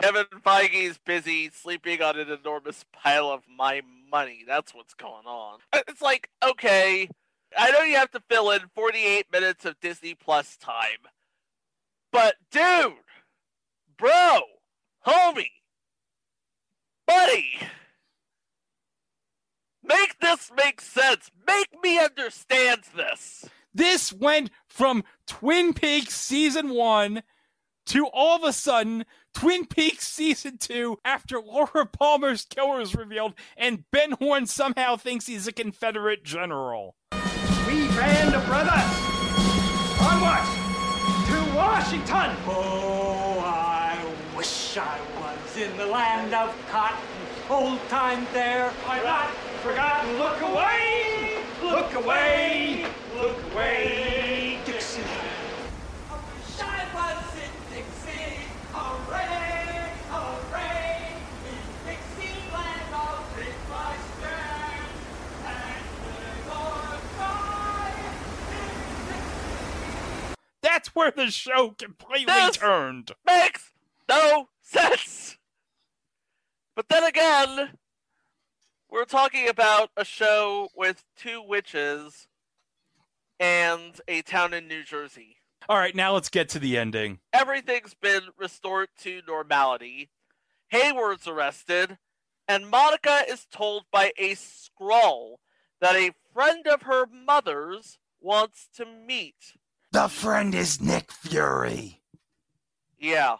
[0.00, 4.44] Kevin Feige's busy sleeping on an enormous pile of my money.
[4.46, 5.58] That's what's going on.
[5.74, 7.10] It's like, okay,
[7.56, 11.08] I know you have to fill in 48 minutes of Disney Plus time,
[12.12, 12.92] but dude,
[13.98, 14.40] bro,
[15.06, 15.50] homie,
[17.08, 17.58] buddy,
[19.82, 21.30] make this make sense.
[21.46, 23.46] Make me understand this.
[23.74, 27.22] This went from Twin Peaks season one
[27.86, 33.34] to all of a sudden Twin Peaks season two after Laura Palmer's killer is revealed
[33.56, 36.96] and Ben Horne somehow thinks he's a Confederate general.
[37.66, 38.92] We band of brothers!
[40.00, 40.50] Onwards!
[41.28, 42.36] To Washington!
[42.46, 43.98] Oh, I
[44.36, 46.98] wish I was in the land of cotton.
[47.50, 49.30] Old time there, I've not
[49.62, 50.18] forgotten.
[50.18, 51.38] Look away!
[51.62, 52.86] Look away!
[53.16, 55.02] Look away, Dixie!
[55.02, 58.42] I wish I was in Dixie.
[58.72, 59.92] Hooray!
[60.10, 61.14] Hooray!
[61.48, 64.88] In Dixieland, I'll take my stand.
[65.46, 68.02] And live or die.
[70.62, 73.12] That's where the show completely This- turned.
[73.26, 73.72] Makes
[74.08, 75.36] no sense.
[76.76, 77.70] But then again,
[78.90, 82.28] we're talking about a show with two witches
[83.40, 85.36] and a town in New Jersey.
[85.68, 87.18] All right, now let's get to the ending.
[87.32, 90.10] Everything's been restored to normality.
[90.68, 91.98] Hayward's arrested,
[92.46, 95.40] and Monica is told by a scroll
[95.80, 99.54] that a friend of her mother's wants to meet.
[99.92, 102.02] The friend is Nick Fury.
[102.98, 103.36] Yeah.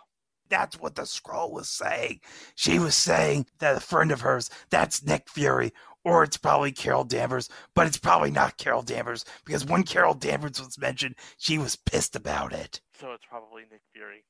[0.49, 2.21] That's what the scroll was saying.
[2.55, 5.73] She was saying that a friend of hers, that's Nick Fury,
[6.05, 10.59] or it's probably Carol Danvers, but it's probably not Carol Danvers because when Carol Danvers
[10.59, 12.81] was mentioned, she was pissed about it.
[12.99, 14.25] So it's probably Nick Fury.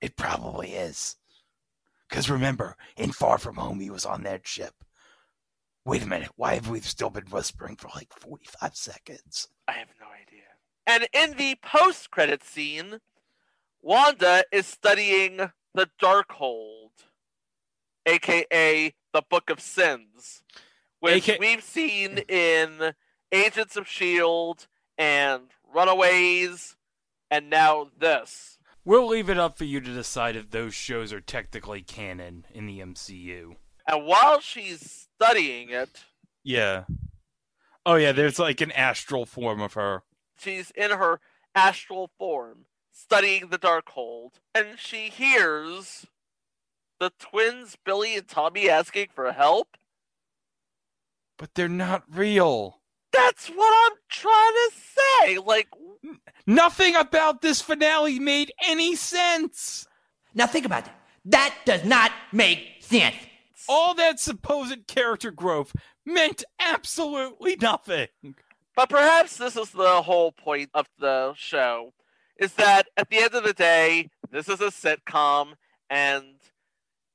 [0.00, 1.16] It probably is.
[2.08, 4.74] Because remember, in Far From Home, he was on that ship.
[5.84, 9.48] Wait a minute, why have we still been whispering for like 45 seconds?
[9.66, 10.42] I have no idea.
[10.86, 12.98] And in the post credit scene,
[13.80, 16.90] Wanda is studying the Darkhold,
[18.06, 20.42] aka the Book of Sins,
[21.00, 22.94] which AKA we've seen in
[23.30, 24.66] Agents of S.H.I.E.L.D.
[24.98, 26.76] And Runaways,
[27.30, 28.58] and now this.
[28.84, 32.66] We'll leave it up for you to decide if those shows are technically canon in
[32.66, 33.56] the MCU.
[33.86, 36.04] And while she's studying it,
[36.44, 36.84] Yeah.
[37.86, 40.02] Oh yeah, there's like an astral form of her.
[40.38, 41.20] she's in her
[41.54, 46.06] astral form studying the Darkhold, and she hears
[47.00, 49.76] the twins Billy and Tommy asking for help.
[51.36, 52.80] But they're not real.
[53.12, 55.38] That's what I'm trying to say.
[55.38, 55.68] Like,
[56.46, 59.86] Nothing about this finale made any sense.
[60.34, 60.98] Now think about that.
[61.24, 63.14] That does not make sense.
[63.68, 65.72] All that supposed character growth
[66.04, 68.08] meant absolutely nothing.
[68.74, 71.92] but perhaps this is the whole point of the show
[72.38, 75.54] is that at the end of the day, this is a sitcom
[75.90, 76.24] and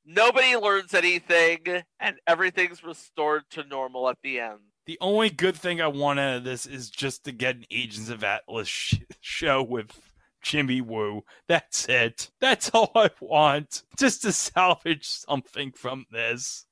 [0.06, 4.60] nobody learns anything and everything's restored to normal at the end.
[4.86, 8.10] The only good thing I want out of this is just to get an Agents
[8.10, 10.00] of Atlas sh- show with
[10.42, 11.24] Jimmy Woo.
[11.50, 12.32] That's it.
[12.40, 13.84] That's all I want.
[13.98, 16.66] Just to salvage something from this.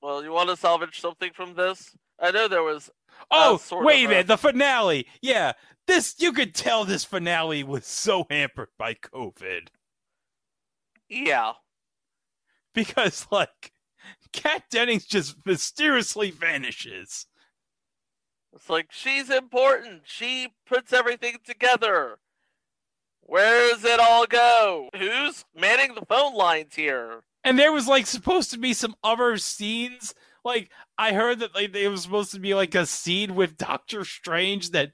[0.00, 1.90] Well, you want to salvage something from this?
[2.18, 2.90] I know there was.
[3.30, 4.26] Oh, sort wait of a a- minute.
[4.28, 5.06] The finale.
[5.20, 5.52] Yeah.
[5.86, 9.68] This, you could tell this finale was so hampered by COVID.
[11.08, 11.52] Yeah.
[12.74, 13.72] Because, like,
[14.32, 17.26] Kat Dennings just mysteriously vanishes.
[18.54, 20.02] It's like she's important.
[20.04, 22.18] She puts everything together.
[23.20, 24.88] Where does it all go?
[24.96, 27.22] Who's manning the phone lines here?
[27.44, 30.14] And there was like supposed to be some other scenes.
[30.48, 34.02] Like I heard that like there was supposed to be like a scene with Doctor
[34.02, 34.92] Strange that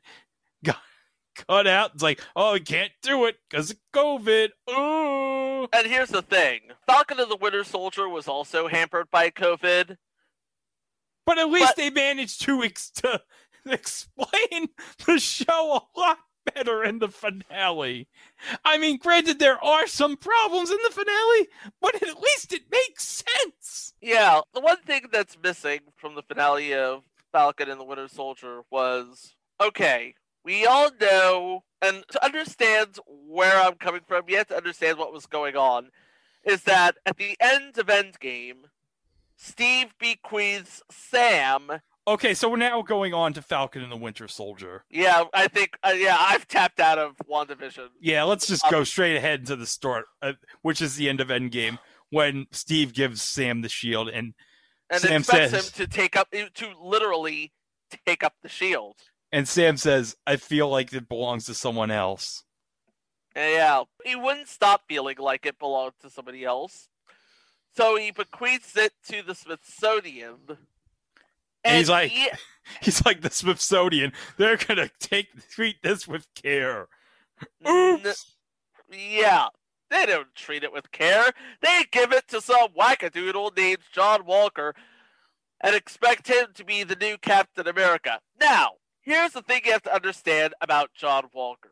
[0.64, 0.78] got
[1.48, 1.92] cut out.
[1.94, 4.48] It's like, oh, I can't do it because of COVID.
[4.68, 5.68] Ooh.
[5.72, 9.96] And here's the thing Falcon and the Winter Soldier was also hampered by COVID.
[11.24, 13.22] But at least they managed to, ex- to
[13.64, 14.68] explain
[15.06, 18.08] the show a lot better in the finale.
[18.64, 21.48] I mean, granted, there are some problems in the finale,
[21.80, 23.94] but at least it makes sense.
[24.00, 28.62] Yeah, the one thing that's missing from the finale of Falcon and the Winter Soldier
[28.70, 34.56] was okay, we all know, and to understand where I'm coming from, you have to
[34.56, 35.90] understand what was going on.
[36.44, 38.64] Is that at the end of Endgame,
[39.36, 41.80] Steve bequeaths Sam.
[42.06, 44.84] Okay, so we're now going on to Falcon and the Winter Soldier.
[44.90, 47.88] Yeah, I think, uh, yeah, I've tapped out of WandaVision.
[47.98, 51.28] Yeah, let's just go straight ahead to the start, uh, which is the end of
[51.28, 51.78] Endgame,
[52.10, 54.34] when Steve gives Sam the shield and,
[54.90, 57.52] And Sam expects says, him to take up, to literally
[58.06, 58.96] take up the shield.
[59.32, 62.44] and Sam says, "I feel like it belongs to someone else."
[63.34, 66.88] Yeah, he wouldn't stop feeling like it belonged to somebody else.
[67.76, 70.58] So he bequeaths it to the Smithsonian.
[71.64, 72.30] And he's like, he-
[72.82, 74.12] he's like the Smithsonian.
[74.36, 76.88] They're gonna take treat this with care.
[77.68, 78.36] Oops.
[78.92, 79.48] yeah,
[79.90, 81.26] they don't treat it with care.
[81.62, 84.74] They give it to some wackadoodle named John Walker
[85.60, 88.20] and expect him to be the new Captain America.
[88.40, 91.70] Now, here's the thing you have to understand about John Walker.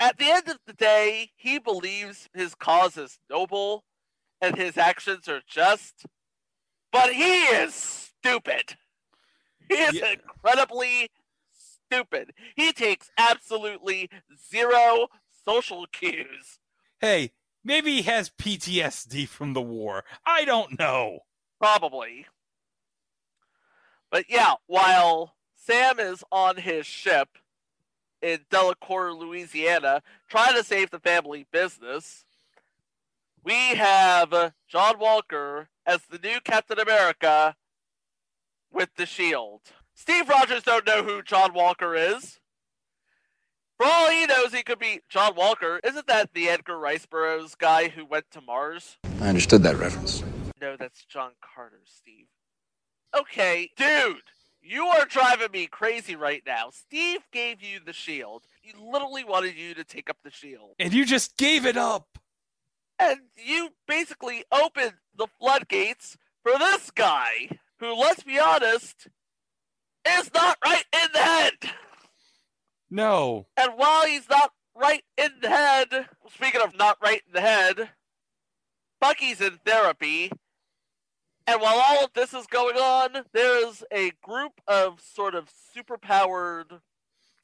[0.00, 3.84] At the end of the day, he believes his cause is noble
[4.40, 6.04] and his actions are just,
[6.92, 8.76] but he is stupid.
[9.68, 10.12] He is Yeah.
[10.12, 11.10] incredibly
[11.52, 12.34] stupid.
[12.56, 14.10] He takes absolutely
[14.50, 15.08] zero
[15.44, 16.58] social cues.
[17.00, 17.32] Hey,
[17.62, 20.04] maybe he has PTSD from the war.
[20.24, 21.20] I don't know.
[21.58, 22.26] Probably.
[24.10, 27.38] But yeah, while Sam is on his ship
[28.22, 32.24] in Delacroix, Louisiana, trying to save the family business,
[33.42, 37.56] we have John Walker as the new Captain America
[38.74, 39.60] with the shield.
[39.94, 42.40] Steve Rogers don't know who John Walker is.
[43.76, 45.80] For all he knows, he could be John Walker.
[45.82, 48.96] Isn't that the Edgar Rice Burroughs guy who went to Mars?
[49.20, 50.22] I understood that reference.
[50.60, 52.26] No, that's John Carter, Steve.
[53.16, 54.22] Okay, dude,
[54.62, 56.70] you are driving me crazy right now.
[56.72, 58.44] Steve gave you the shield.
[58.60, 60.74] He literally wanted you to take up the shield.
[60.78, 62.18] And you just gave it up.
[62.98, 69.08] And you basically opened the floodgates for this guy, who, let's be honest,
[70.06, 71.52] is not right in the head.
[72.90, 73.46] No.
[73.56, 77.90] And while he's not right in the head, speaking of not right in the head,
[79.00, 80.30] Bucky's in therapy.
[81.46, 86.80] And while all of this is going on, there's a group of sort of superpowered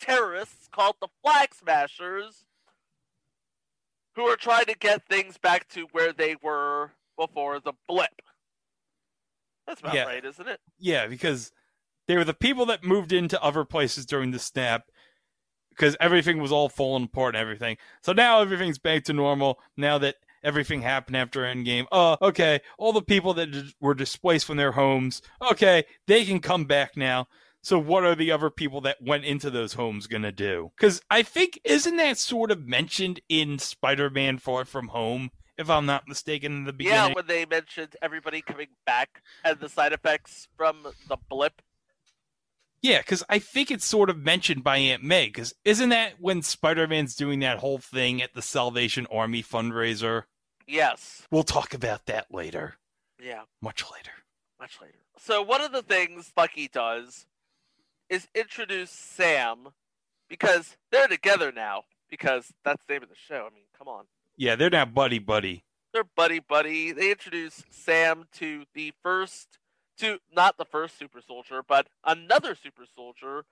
[0.01, 2.47] terrorists called the Flag Smashers
[4.17, 8.23] who are trying to get things back to where they were before the blip.
[9.71, 10.05] That's about Yeah.
[10.05, 10.61] right, isn't it?
[10.81, 11.53] Yeah, because
[12.09, 14.83] they were the people that moved into other places during the snap
[15.71, 17.77] because everything was all falling apart and everything.
[18.03, 21.87] So now everything's back to normal now that everything happened after Endgame.
[21.93, 22.61] Oh, okay.
[22.79, 26.97] All the people that d- were displaced from their homes, okay, they can come back
[26.97, 27.29] now.
[27.63, 30.73] So what are the other people that went into those homes going to do?
[30.77, 35.87] Because I think, isn't that sort of mentioned in Spider-Man Far From Home, if I'm
[35.87, 37.11] not mistaken, in the beginning?
[37.11, 41.63] Yeah, when they mentioned everybody coming back and the side effects from the blip.
[42.83, 45.27] Yeah, because I think it's sort of mentioned by Aunt May.
[45.27, 50.25] Because isn't that when Spider Man's doing that whole thing at the Salvation Army fundraiser?
[50.67, 51.27] Yes.
[51.31, 52.77] We'll talk about that later.
[53.23, 54.13] Yeah, Much later.
[54.59, 54.95] much later.
[55.19, 57.27] So one of the things Bucky does
[58.09, 59.69] is introduce Sam
[60.27, 61.83] because they're together now.
[62.09, 63.47] Because that's the name of the show.
[63.49, 64.07] I mean, come on.
[64.41, 65.65] Yeah, they're now buddy buddy.
[65.93, 66.93] They're buddy buddy.
[66.93, 69.59] They introduce Sam to the first
[69.99, 73.45] to not the first super soldier, but another super soldier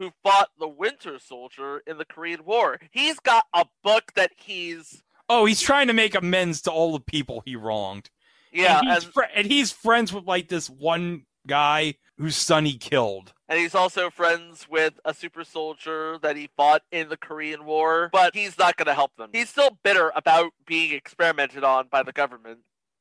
[0.00, 2.80] who fought the Winter Soldier in the Korean War.
[2.90, 7.00] He's got a book that he's Oh, he's trying to make amends to all the
[7.00, 8.10] people he wronged.
[8.52, 12.64] yeah, and he's, and, fri- and he's friends with like this one guy whose son
[12.64, 13.32] he killed.
[13.48, 18.10] And he's also friends with a super soldier that he fought in the Korean War,
[18.12, 19.30] but he's not going to help them.
[19.32, 22.58] He's still bitter about being experimented on by the government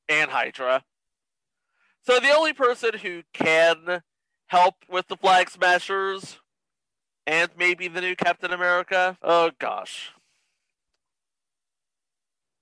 [0.07, 0.83] and Hydra.
[2.01, 4.03] So the only person who can
[4.47, 6.39] help with the Flag Smashers
[7.25, 10.13] and maybe the new Captain America, oh gosh.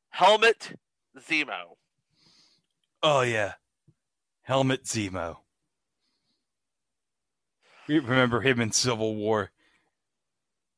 [0.10, 0.74] Helmut
[1.20, 1.76] Zemo.
[3.04, 3.54] Oh yeah,
[4.42, 5.38] Helmut Zemo.
[7.88, 9.52] We remember him in Civil War.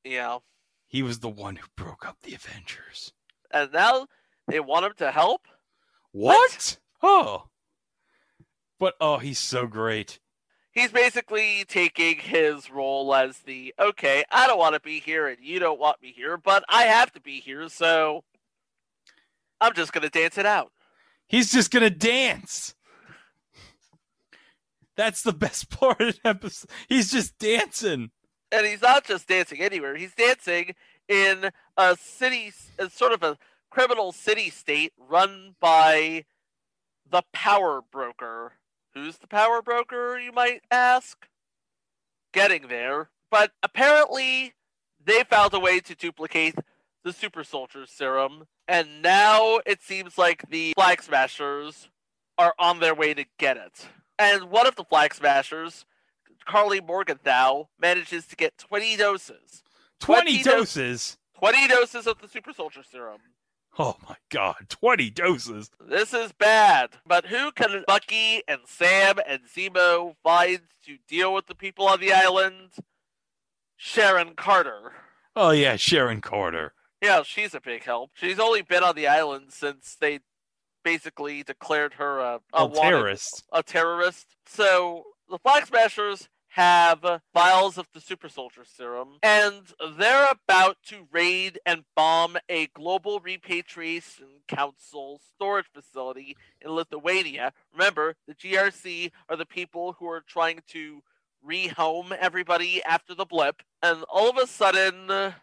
[0.04, 0.40] Yeah.
[0.88, 3.14] He was the one who broke up the Avengers.
[3.52, 4.08] And now
[4.48, 5.48] they want him to help?
[6.12, 6.78] What?
[7.02, 7.48] Oh.
[8.80, 10.20] But oh, he's so great.
[10.72, 15.38] he's basically taking his role as the okay, I don't want to be here and
[15.42, 18.24] you don't want me here, but I have to be here, so
[19.60, 20.72] I'm just gonna dance it out.
[21.28, 22.76] He's just gonna dance.
[24.98, 26.70] That's the best part of the episode.
[26.90, 28.12] He's just dancing.
[28.52, 30.74] And he's not just dancing anywhere, he's dancing
[31.08, 33.38] in a city, a sort of a
[33.70, 36.26] criminal city state run by
[37.10, 38.54] the power broker.
[38.94, 41.28] Who's the power broker, you might ask?
[42.34, 43.10] Getting there.
[43.30, 44.54] But apparently,
[45.04, 46.56] they found a way to duplicate
[47.04, 51.90] the super soldier serum, and now it seems like the Flag Smashers
[52.38, 53.88] are on their way to get it.
[54.20, 55.86] And one of the Flag Smashers,
[56.46, 59.64] Karli Morgenthau, manages to get 20 doses.
[60.00, 61.18] 20, 20 do- doses.
[61.40, 63.20] 20 doses of the super soldier serum.
[63.80, 65.70] Oh my god, 20 doses.
[65.80, 66.92] This is bad.
[67.06, 72.00] But who can Bucky and Sam and Zemo find to deal with the people on
[72.00, 72.72] the island?
[73.76, 74.94] Sharon Carter.
[75.36, 76.74] Oh yeah, Sharon Carter.
[77.04, 78.10] Yeah, she's a big help.
[78.16, 80.22] She's only been on the island since they
[80.88, 83.44] basically declared her a, a, A terrorist.
[83.52, 84.26] a terrorist.
[84.46, 89.64] So the Flag Smashers have vials of the super soldier serum, and
[90.00, 97.52] they're about to raid and bomb a global repatriation council storage facility in Lithuania.
[97.74, 101.04] Remember, the GRC are the people who are trying to
[101.48, 105.34] rehome everybody after the blip, and all of a sudden,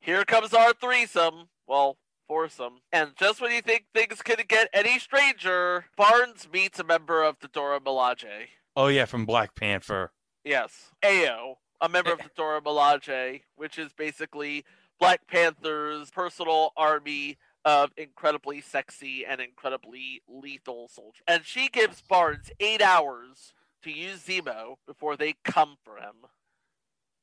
[0.00, 1.50] here comes our threesome.
[1.66, 1.98] Well,
[2.30, 2.78] foursome.
[2.92, 7.36] And just when you think things could get any stranger, Barnes meets a member of
[7.40, 8.46] the Dora Milaje.
[8.76, 10.12] Oh yeah, from Black Panther.
[10.44, 14.64] Yes, Ayo, a member of the Dora Milaje, which is basically
[15.00, 21.22] Black Panther's personal army of incredibly sexy and incredibly lethal soldiers.
[21.26, 26.26] And she gives Barnes eight hours to use Zemo before they come for him.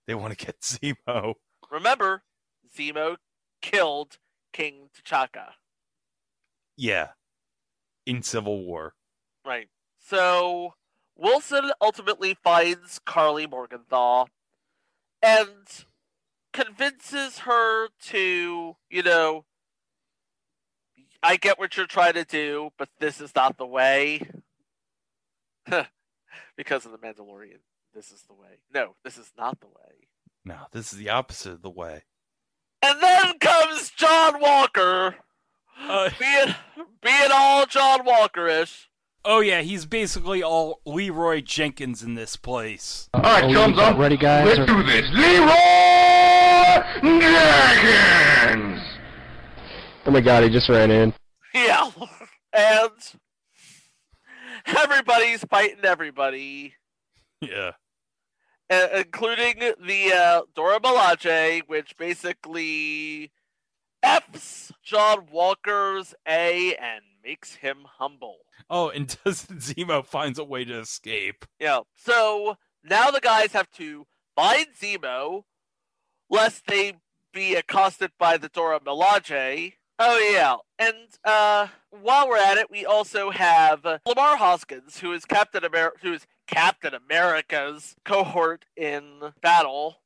[0.05, 1.35] They want to get Zemo.
[1.71, 2.23] Remember,
[2.77, 3.15] Zemo
[3.61, 4.17] killed
[4.57, 5.53] King T'Chaka.
[6.75, 7.09] Yeah.
[8.07, 8.95] In Civil War.
[9.45, 9.67] Right.
[9.99, 10.73] So
[11.15, 14.25] Wilson ultimately finds Karli Morgenthau
[15.21, 15.85] and
[16.53, 19.45] convinces her to, you know,
[21.21, 24.27] I get what you're trying to do, but this is not the way.
[26.57, 27.59] because of the Mandalorian.
[27.93, 28.61] This is the way.
[28.73, 30.07] No, this is not the way.
[30.43, 32.05] No, this is the opposite of the way.
[32.83, 35.15] And then comes John Walker.
[35.79, 36.55] Uh, being
[37.03, 38.89] being all John Walker-ish.
[39.25, 43.09] Oh yeah, he's basically all Leeroy Jenkins in this place.
[43.13, 43.97] All right, chums up.
[43.97, 44.45] ready, guys?
[44.47, 45.05] Let's Or- do this.
[45.11, 45.47] Leeroy
[47.01, 48.81] Jenkins.
[50.05, 51.13] Oh my god, he just ran in.
[51.53, 51.91] Yeah.
[52.53, 52.91] And
[54.65, 56.73] everybody's fighting everybody,
[57.41, 57.71] Yeah.
[58.69, 63.31] Uh, including the uh, Dora Milaje, which basically
[64.03, 68.37] F's John Walker's A and makes him humble.
[68.69, 71.45] Oh, and doesn't Zemo finds a way to escape?
[71.59, 71.81] Yeah.
[71.95, 74.05] So now the guys have to
[74.35, 75.43] find Zemo,
[76.29, 76.93] lest they
[77.33, 79.73] be accosted by the Dora Milaje.
[79.99, 80.95] Oh yeah, and
[81.25, 86.13] uh, while we're at it, we also have Lemar Hoskins, who is Captain Amer- who
[86.13, 90.01] is Captain America's cohort in battle.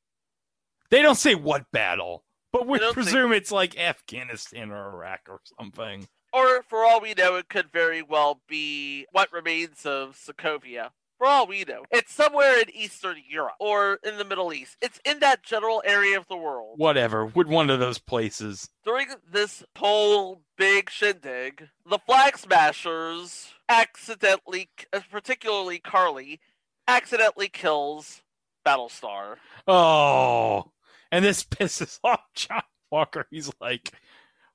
[0.89, 2.23] They don't say what battle,
[2.53, 6.07] but we don't say- presume it's like Afghanistan or Iraq or something.
[6.33, 10.91] Or for all we know, it could very well be what remains of Sokovia.
[11.21, 14.77] For all we know, it's somewhere in Eastern Europe or in the Middle East.
[14.81, 16.79] It's in that general area of the world.
[16.79, 18.71] Whatever, with one of those places.
[18.83, 24.71] During this whole big shindig, the Flag Smashers accidentally,
[25.11, 26.39] particularly Karli,
[26.87, 28.23] accidentally kills
[28.65, 29.35] Battlestar.
[29.67, 30.71] Oh,
[31.11, 33.27] and this pisses off John Walker.
[33.29, 33.91] He's like,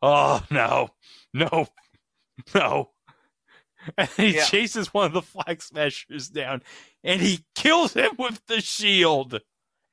[0.02, 0.88] "Oh no,
[1.32, 1.68] no,
[2.56, 2.90] no!"
[3.98, 4.44] And he Yeah.
[4.44, 6.62] chases one of the flag smashers down,
[7.04, 9.40] and he kills him with the shield.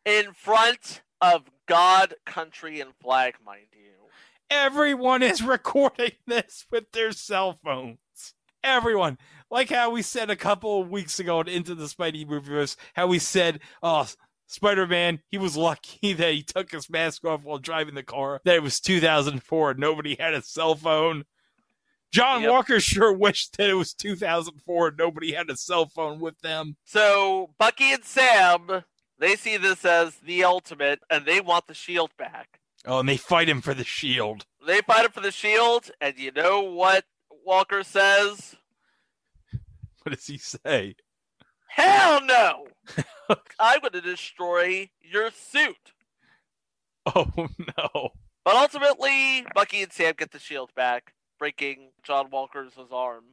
[0.05, 4.09] In front of God, country, and flag, mind you.
[4.49, 7.97] Everyone is recording this with their cell phones.
[8.63, 9.17] Everyone,
[9.51, 13.07] like how we said a couple of weeks ago in Into the Spidey Movieverse, how
[13.07, 14.07] we said, "Oh,
[14.47, 18.39] Spider Man, he was lucky that he took his mask off while driving the car.
[18.45, 21.25] That it was 2004 nobody had a cell phone.
[22.13, 22.51] John Yep.
[22.51, 26.77] Walker sure wished that it was 2004 and nobody had a cell phone with them.
[26.85, 28.83] So Bucky and Sam,
[29.17, 32.59] they see this as the ultimate, and they want the shield back.
[32.85, 34.45] Oh, and they fight him for the shield.
[34.65, 37.05] They fight him for the shield, and you know what
[37.45, 38.55] Walker says?
[40.03, 40.95] What does he say?
[41.67, 42.67] Hell no!
[43.59, 45.93] I'm going to destroy your suit.
[47.07, 47.31] Oh
[47.77, 48.09] no.
[48.45, 51.13] But ultimately, Bucky and Sam get the shield back,
[51.43, 53.25] breaking John Walker's arm.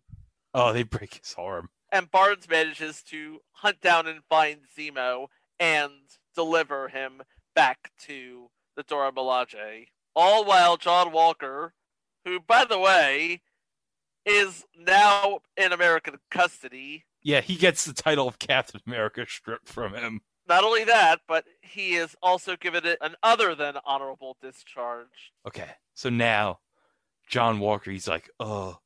[0.52, 1.68] Oh, they break his arm.
[1.92, 5.28] And Barnes manages to hunt down and find Zemo
[5.60, 5.92] and
[6.34, 7.22] deliver him
[7.54, 9.86] back to the Dora Milaje.
[10.16, 11.74] All while John Walker,
[12.24, 13.42] who, by the way,
[14.26, 17.04] is now in American custody.
[17.22, 20.22] Yeah, he gets the title of Captain America stripped from him.
[20.48, 25.30] Not only that, but he is also given it an other than honorable discharge.
[25.46, 26.58] Okay, so now
[27.30, 28.78] John Walker, he's like, oh,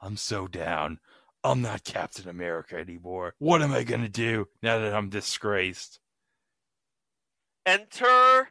[0.00, 0.98] I'm so down.
[1.44, 3.34] I'm not Captain America anymore.
[3.38, 6.00] What am I gonna do now that I'm disgraced?
[7.64, 8.48] Enter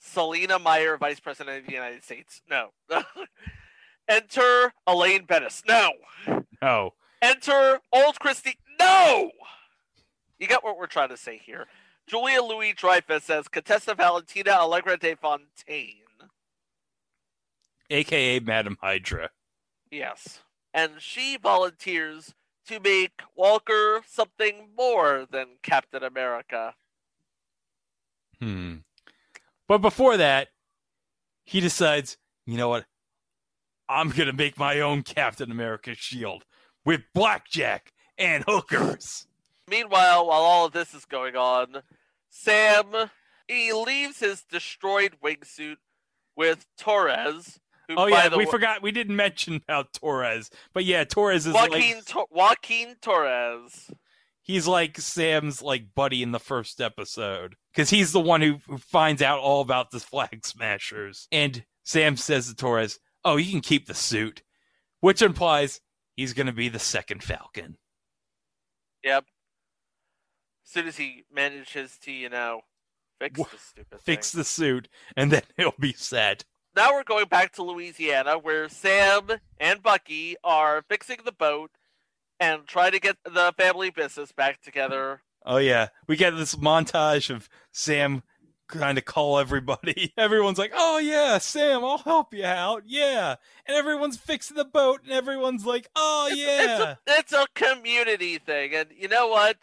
[0.00, 2.42] Selina Meyer, Vice President of the United States.
[2.50, 2.70] No.
[4.08, 5.62] Enter Elaine Benes.
[5.66, 5.92] No.
[6.60, 6.94] No.
[7.22, 8.58] Enter Old Christie.
[8.80, 9.30] No.
[10.38, 11.66] You got what we're trying to say here.
[12.08, 16.01] Julia Louis Dreyfus as Contessa Valentina Allegra de Fontaine.
[17.92, 19.30] AKA Madam Hydra.
[19.90, 20.40] Yes.
[20.74, 22.34] And she volunteers
[22.66, 26.74] to make Walker something more than Captain America.
[28.40, 28.76] Hmm.
[29.68, 30.48] But before that,
[31.44, 32.16] he decides,
[32.46, 32.86] you know what?
[33.88, 36.44] I'm going to make my own Captain America shield
[36.84, 39.26] with blackjack and hookers.
[39.68, 41.82] Meanwhile, while all of this is going on,
[42.30, 43.10] Sam
[43.48, 45.76] he leaves his destroyed wingsuit
[46.36, 47.60] with Torres.
[47.88, 50.50] Who, Oh yeah, we wa- forgot we didn't mention about Torres.
[50.72, 53.90] But yeah, Torres is Joaquin, like Joaquin Torres.
[54.42, 58.78] he's like Sam's like buddy in the first episode because he's the one who, who
[58.78, 61.26] finds out all about the flag smashers.
[61.32, 64.42] And Sam says to Torres, "Oh, you can keep the suit,"
[65.00, 65.80] which implies
[66.14, 67.76] he's going to be the second Falcon.
[69.04, 69.24] Yep.
[70.64, 72.60] As soon as he manages to, you know,
[73.20, 74.38] fix the stupid Fix thing.
[74.38, 76.44] the suit, and then he'll be set.
[76.74, 81.70] Now we're going back to Louisiana, where Sam and Bucky are fixing the boat
[82.40, 85.20] and trying to get the family business back together.
[85.44, 88.22] Oh yeah, we get this montage of Sam
[88.70, 90.12] trying to call everybody.
[90.18, 95.02] Everyone's like, "Oh yeah, Sam, I'll help you out." Yeah, and everyone's fixing the boat,
[95.02, 99.58] and everyone's like, "Oh yeah." It's a community thing, and you know what?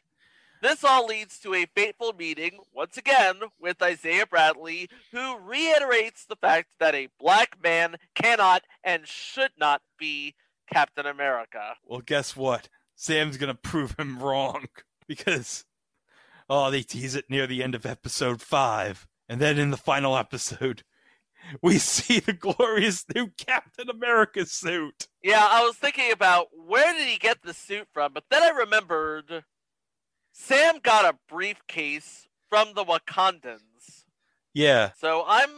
[0.62, 6.36] This all leads to a fateful meeting, once again, with Isaiah Bradley, who reiterates the
[6.36, 10.36] fact that a black man cannot and should not be
[10.72, 11.76] Captain America.
[11.86, 12.68] Well, guess what?
[12.96, 14.66] Sam's gonna prove him wrong
[15.08, 15.66] because
[16.50, 20.18] oh, they tease it near the end of episode five, and then in the final
[20.18, 20.84] episode,
[21.62, 25.08] we see the glorious new Captain America suit.
[25.24, 28.50] Yeah, I was thinking about where did he get the suit from, but then I
[28.50, 29.46] remembered
[30.42, 34.06] Sam got a briefcase from the Wakandans.
[34.54, 35.50] Yeah, So I'm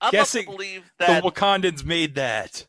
[0.00, 2.66] I'm Guessing to believe the Wakandans made that.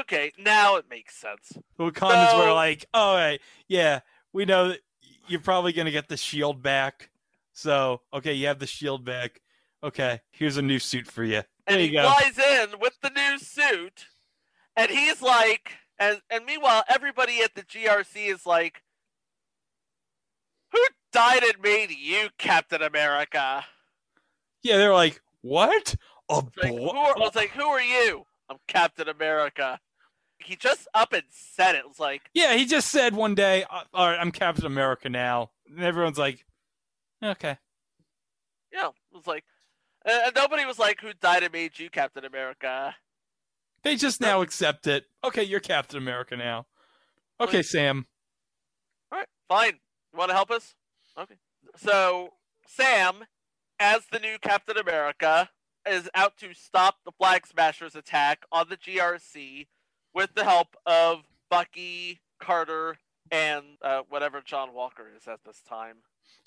[0.00, 1.52] okay, now it makes sense.
[1.76, 4.00] The Wakandans were like, "All right, yeah,
[4.32, 4.80] we know that
[5.28, 7.10] you're probably gonna get the shield back.
[7.52, 9.40] So, okay, you have the shield back.
[9.84, 11.42] Okay, here's a new suit for you.
[11.66, 12.02] There and you he go.
[12.10, 14.06] flies in with the new suit,
[14.76, 18.82] and he's like, and and meanwhile, everybody at the GRC is like,
[20.72, 23.64] "Who died and made you Captain America?"
[24.62, 25.94] Yeah, they're like, "What?
[26.28, 29.80] A like, boy?" who are, I was like, "Who are you?" I'm Captain America.
[30.38, 31.78] He just up and said it.
[31.78, 35.08] It was like, Yeah, he just said one day, "Uh, "All right, I'm Captain America
[35.08, 36.44] now," and everyone's like,
[37.22, 37.58] "Okay."
[38.72, 39.44] yeah, it was like,
[40.04, 42.94] and, and nobody was like, "Who died and made you Captain America?"
[43.82, 45.04] They just now accept it.
[45.22, 46.66] Okay, you're Captain America now.
[47.40, 48.06] Okay, Sam.
[49.12, 49.78] All right, fine.
[50.16, 50.74] Want to help us?
[51.18, 51.36] Okay.
[51.76, 52.30] So
[52.66, 53.24] Sam,
[53.78, 55.50] as the new Captain America,
[55.88, 59.66] is out to stop the Flag Smashers attack on the GRC
[60.14, 62.96] with the help of Bucky, Carter,
[63.30, 65.96] and uh, whatever John Walker is at this time.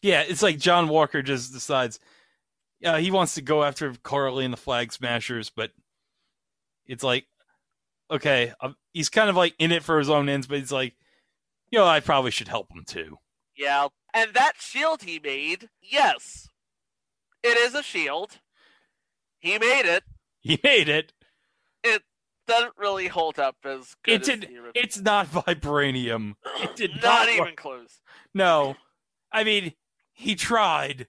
[0.02, 2.00] Yeah, it's like John Walker just decides,
[2.80, 5.72] yeah, he wants to go after Karli and the Flag Smashers, but
[6.86, 7.26] it's like,
[8.12, 10.96] okay, um, he's kind of like in it for his own ends, but he's like,
[11.72, 13.18] you know, I probably should help him too.
[13.60, 16.48] Yeah, and that shield he made, yes,
[17.44, 18.40] it is a shield.
[19.40, 20.04] He made it.
[20.40, 21.12] He made it.
[21.84, 22.04] It
[22.48, 24.50] doesn't really hold up as good It as did.
[24.76, 26.36] It's not vibranium.
[26.62, 27.38] It did not, Not work.
[27.38, 28.00] even close.
[28.34, 28.78] No,
[29.32, 29.74] I mean
[30.14, 31.08] he tried,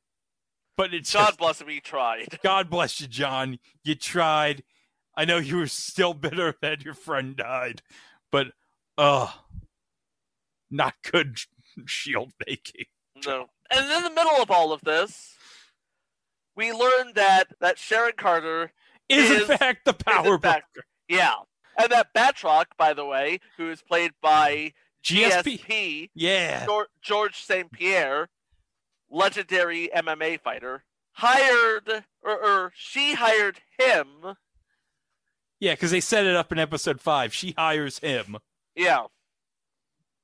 [0.76, 2.38] but it's God just, bless him, he tried.
[2.42, 3.58] God bless you, John.
[3.84, 4.64] You tried.
[5.16, 7.82] I know you were still bitter that your friend died,
[8.32, 8.48] but
[8.98, 9.28] uh
[10.70, 11.38] not good.
[11.86, 12.86] shield making.
[13.26, 13.46] No.
[13.70, 15.34] And in the middle of all of this,
[16.56, 18.72] we learned that that Sharon Carter
[19.08, 20.78] Is, Is- in fact the power fact-
[21.08, 21.34] Yeah.
[21.78, 24.72] And that Batroc, by the way, who is played by
[25.02, 25.60] GSP.
[25.64, 26.66] GSP, Yeah.
[27.00, 27.70] George St.
[27.72, 28.28] Pierre,
[29.08, 34.08] legendary MMA fighter, hired, or, or she hired him.
[35.58, 37.32] Yeah, because they set it up in episode five.
[37.32, 38.38] She hires him,
[38.74, 39.04] Yeah.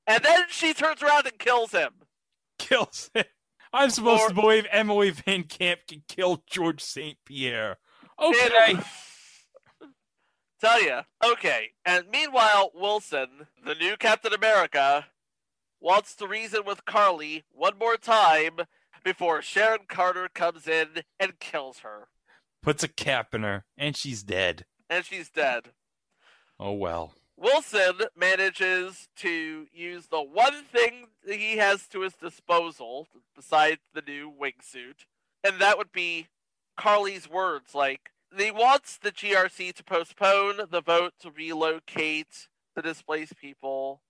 [0.07, 1.90] And then she turns around and kills him.
[2.59, 3.24] kills him.
[3.72, 7.18] I'm supposed Or- to believe Emily Van Camp can kill George St.
[7.26, 7.76] Pierre.
[8.18, 8.78] Okay.
[10.61, 11.00] Tell you.
[11.24, 11.70] Okay.
[11.84, 15.07] And meanwhile, Wilson, the new Captain America,
[15.80, 18.61] wants to reason with Karli one more time
[19.04, 22.09] before Sharon Carter comes in and kills her.
[22.62, 24.64] Puts a cap in her, and she's dead.
[24.88, 25.70] And she's dead.
[26.59, 27.12] Oh well.
[27.37, 34.03] Wilson manages to use the one thing that he has to his disposal besides the
[34.03, 35.05] new wingsuit,
[35.45, 36.28] and that would be
[36.76, 43.37] Karli's words like he wants the GRC to postpone the vote to relocate the displaced
[43.37, 44.01] people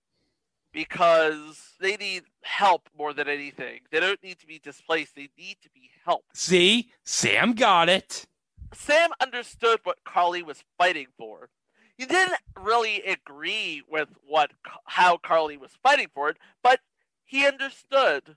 [0.73, 3.81] because they need help more than anything.
[3.91, 6.37] They don't need to be displaced, they need to be helped.
[6.37, 8.25] See, Sam got it.
[8.73, 11.49] Sam understood what Karli was fighting for.
[11.97, 14.51] He didn't really agree with what
[14.85, 16.79] how Karli was fighting for it, but
[17.25, 18.35] he understood.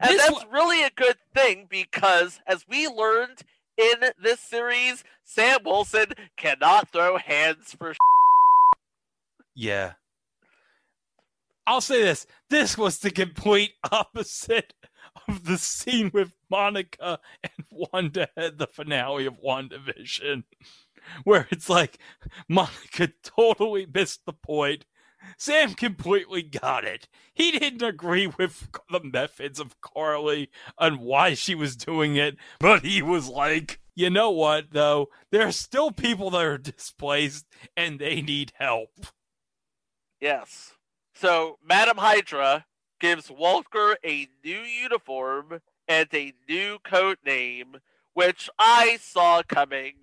[0.00, 3.42] And This that's really a good thing because as we learned
[3.76, 6.06] in this series, Sam Wilson
[6.36, 7.94] cannot throw hands for
[9.54, 9.92] Yeah.
[11.66, 12.26] I'll say this.
[12.48, 14.72] This was the complete opposite
[15.28, 20.44] of the scene with Monica and Wanda at the finale of WandaVision,
[21.24, 21.98] where it's like
[22.48, 24.84] Monica totally missed the point.
[25.36, 27.08] Sam completely got it.
[27.32, 32.84] He didn't agree with the methods of Karli and why she was doing it, but
[32.84, 35.08] he was like, you know what, though?
[35.30, 37.46] There are still people that are displaced
[37.76, 39.06] and they need help.
[40.20, 40.72] Yes.
[41.14, 42.66] So Madam Hydra
[43.00, 47.76] gives Walker a new uniform and a new code name,
[48.14, 49.94] which I saw coming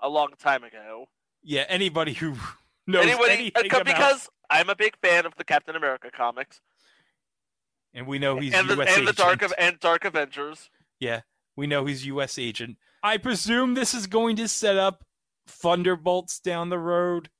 [0.00, 1.06] a long time ago.
[1.42, 2.34] Yeah, anybody who
[2.86, 6.60] knows Anybody, anything uh, about, because I'm a big fan of the Captain America comics
[7.94, 8.96] and we know he's and the, U.S.
[8.96, 9.12] and the.
[9.12, 10.70] Dark of, and Dark Avengers.
[11.00, 11.22] yeah,
[11.56, 12.38] we know he's U.S.
[12.38, 12.76] agent.
[13.02, 15.04] I presume this is going to set up
[15.46, 17.30] Thunderbolts down the road.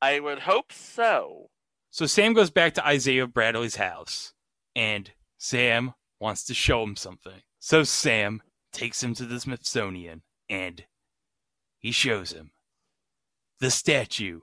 [0.00, 1.50] I would hope so.
[1.90, 4.32] So Sam goes back to Isaiah Bradley's house,
[4.74, 7.40] and Sam wants to show him something.
[7.58, 8.42] So Sam
[8.72, 10.84] takes him to the Smithsonian, and
[11.78, 12.50] he shows him
[13.60, 14.40] the statue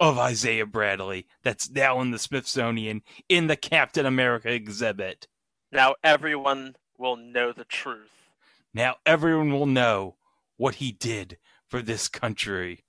[0.00, 5.26] of Isaiah Bradley that's now in the Smithsonian in the Captain America exhibit.
[5.72, 8.30] Now everyone will know the truth.
[8.72, 10.16] Now everyone will know
[10.56, 12.84] what he did for this country.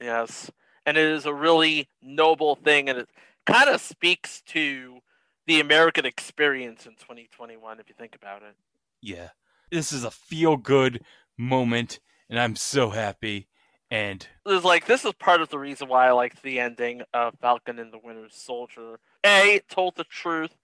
[0.00, 0.50] Yes.
[0.86, 3.08] And it is a really noble thing, and it
[3.46, 5.00] kind of speaks to
[5.46, 8.54] the American experience in 2021, if you think about it.
[9.02, 9.28] Yeah.
[9.70, 11.04] This is a feel good
[11.38, 12.00] moment,
[12.30, 13.48] and I'm so happy.
[13.90, 17.34] And It's like this is part of the reason why I liked the ending of
[17.40, 19.00] Falcon and the Winter Soldier.
[19.26, 20.56] A, it told the truth,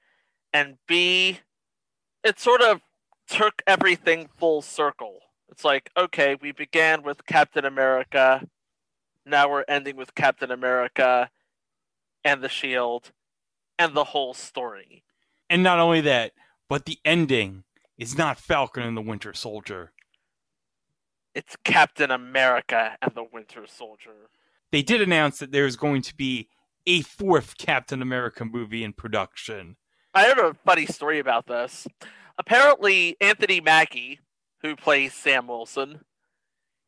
[0.52, 1.40] and B,
[2.22, 2.80] it sort of
[3.26, 5.18] took everything full circle.
[5.50, 8.46] It's like, okay, we began with Captain America,
[9.24, 11.30] now we're ending with Captain America
[12.24, 13.10] and the Shield
[13.78, 15.02] and the whole story.
[15.50, 16.32] and not only that,
[16.68, 17.64] but the ending
[17.98, 19.92] is not Falcon and the Winter Soldier.
[21.36, 24.30] It's Captain America and the Winter Soldier.
[24.72, 26.48] They did announce that there's going to be
[26.86, 29.76] a fourth Captain America movie in production.
[30.14, 31.86] I heard a funny story about this.
[32.38, 34.20] Apparently, Anthony Mackie,
[34.62, 36.00] who plays Sam Wilson,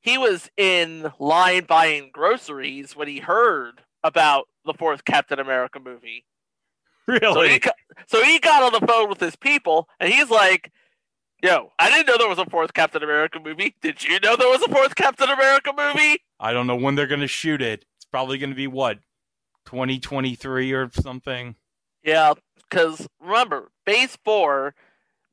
[0.01, 6.25] he was in line buying groceries when he heard about the fourth Captain America movie.
[7.07, 7.59] So he, Really?
[7.59, 7.75] got,
[8.07, 10.73] so he got on the phone with his people, and he's like,
[11.43, 13.74] "Yo, I didn't know there was a fourth Captain America movie.
[13.80, 17.07] Did you know there was a fourth Captain America movie?" I don't know when they're
[17.07, 17.84] going to shoot it.
[17.97, 18.99] It's probably going to be what,
[19.66, 21.57] 2023 or something?
[22.03, 24.74] Yeah, because remember, Phase Four.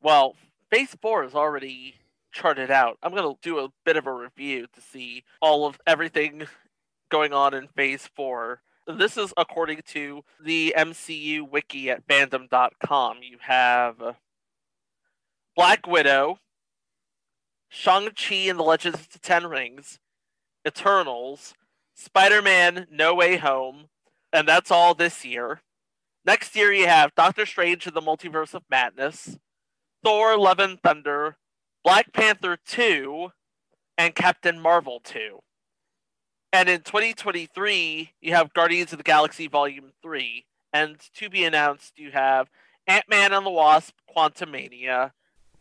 [0.01, 0.35] Well,
[0.69, 1.95] Phase Four is already
[2.31, 2.97] charted out.
[3.01, 6.47] I'm gonna do a bit of a review to see all of everything
[7.09, 8.61] going on in Phase Four.
[8.87, 13.17] This is according to the MCU wiki at fandom.com.
[13.23, 14.15] You have
[15.55, 16.39] Black Widow,
[17.69, 19.99] Shang-Chi and the Legends of the Ten Rings,
[20.67, 21.53] Eternals,
[21.95, 23.85] Spider-Man No Way Home,
[24.33, 25.61] and that's all this year.
[26.25, 29.37] Next year, you have Doctor Strange and the Multiverse of Madness,
[30.03, 31.37] Thor: Love and Thunder,
[31.83, 33.29] Black Panther 2,
[33.97, 35.39] and Captain Marvel 2.
[36.51, 40.45] And in 2023, you have Guardians of the Galaxy Volume 3.
[40.73, 42.49] And to be announced, you have
[42.87, 45.11] Ant Man and the Wasp Quantumania.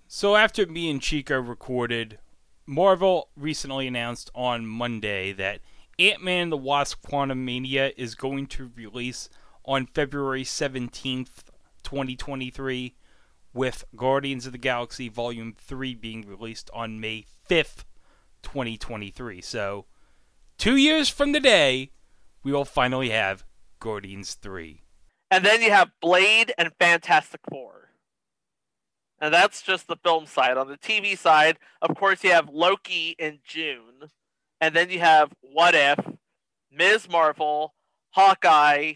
[0.07, 2.19] So after me and Chico recorded,
[2.67, 5.61] Marvel recently announced on Monday that
[5.99, 9.29] Ant Man and the Wasp Quantum Mania is going to release
[9.65, 11.45] on February 17th,
[11.83, 12.95] 2023,
[13.53, 17.85] with Guardians of the Galaxy Volume 3 being released on May 5th,
[18.43, 19.41] 2023.
[19.41, 19.87] So,
[20.59, 21.93] two years from today,
[22.43, 23.45] we will finally have
[23.81, 24.83] Guardians 3.
[25.31, 27.84] And then you have Blade and Fantastic Four.
[29.21, 30.57] And that's just the film side.
[30.57, 34.11] On the TV side, of course, you have Loki in June.
[34.61, 35.99] And then you have What If,
[36.71, 37.09] Ms.
[37.09, 37.75] Marvel,
[38.11, 38.95] Hawkeye,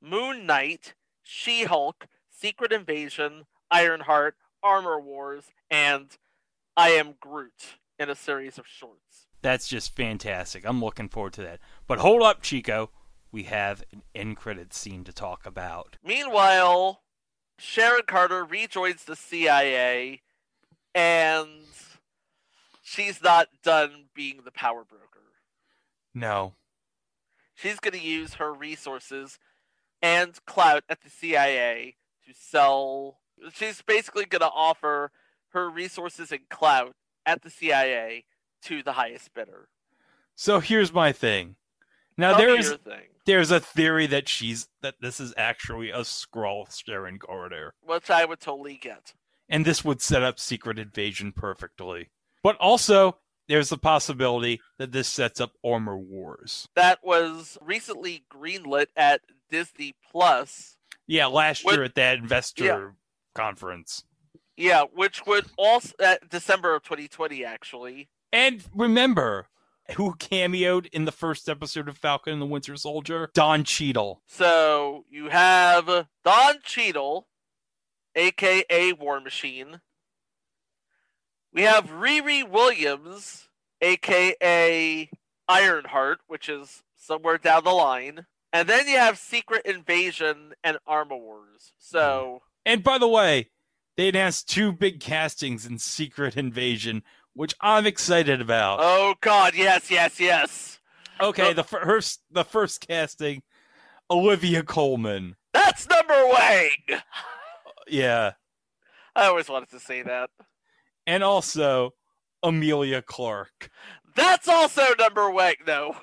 [0.00, 6.16] Moon Knight, She Hulk, Secret Invasion, Ironheart, Armor Wars, and
[6.76, 9.26] I Am Groot in a series of shorts.
[9.42, 10.64] That's just fantastic.
[10.64, 11.60] I'm looking forward to that.
[11.86, 12.90] But hold up, Chico.
[13.30, 15.96] We have an end credit scene to talk about.
[16.04, 17.01] Meanwhile,
[17.64, 20.20] Sharon Carter rejoins the CIA
[20.96, 21.48] and
[22.82, 25.20] she's not done being the power broker.
[26.12, 26.54] No.
[27.54, 29.38] She's going to use her resources
[30.02, 31.94] and clout at the CIA
[32.26, 33.20] to sell.
[33.54, 35.12] She's basically going to offer
[35.50, 38.24] her resources and clout at the CIA
[38.62, 39.68] to the highest bidder.
[40.34, 41.54] So here's my thing.
[42.16, 42.74] Now Tell there's
[43.24, 47.74] there's a theory that she's that this is actually a Skrull Sharon Carter.
[47.82, 49.14] Which I would totally get.
[49.48, 52.10] And this would set up Secret Invasion perfectly.
[52.42, 56.68] But also there's the possibility that this sets up Armor Wars.
[56.74, 60.76] That was recently greenlit at Disney Plus.
[61.06, 62.88] Yeah, last What- year at that investor Yeah.
[63.34, 64.04] conference.
[64.56, 68.08] Yeah, which would also at December of 2020 actually.
[68.32, 69.48] And remember
[69.96, 73.30] who cameoed in the first episode of Falcon and the Winter Soldier?
[73.34, 74.22] Don Cheadle.
[74.26, 77.26] So you have Don Cheadle,
[78.14, 79.80] aka War Machine.
[81.52, 83.48] We have Riri Williams,
[83.80, 85.10] aka
[85.48, 88.26] Ironheart, which is somewhere down the line.
[88.52, 91.72] And then you have Secret Invasion and Armor Wars.
[91.78, 93.50] So And by the way,
[93.96, 97.02] they announced two big castings in Secret Invasion,
[97.34, 98.78] which I'm excited about.
[98.82, 100.78] Oh god, yes, yes, yes.
[101.20, 103.42] Okay, the first the first casting,
[104.10, 105.36] Olivia Colman.
[105.52, 106.70] That's number Wang.
[107.88, 108.32] Yeah,
[109.14, 110.30] I always wanted to say that.
[111.06, 111.90] and also
[112.42, 113.70] Emilia Clarke.
[114.14, 115.56] That's also number Wang.
[115.66, 115.94] No,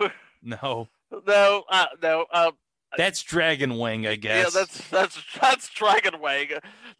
[0.41, 0.87] No,
[1.25, 2.25] no, uh, no.
[2.31, 2.51] Um,
[2.97, 4.53] that's Dragon Wing, I guess.
[4.53, 6.47] Yeah, that's that's that's Dragon Wang.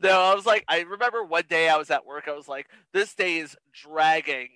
[0.01, 2.27] No, I was like, I remember one day I was at work.
[2.27, 4.49] I was like, this day is dragging.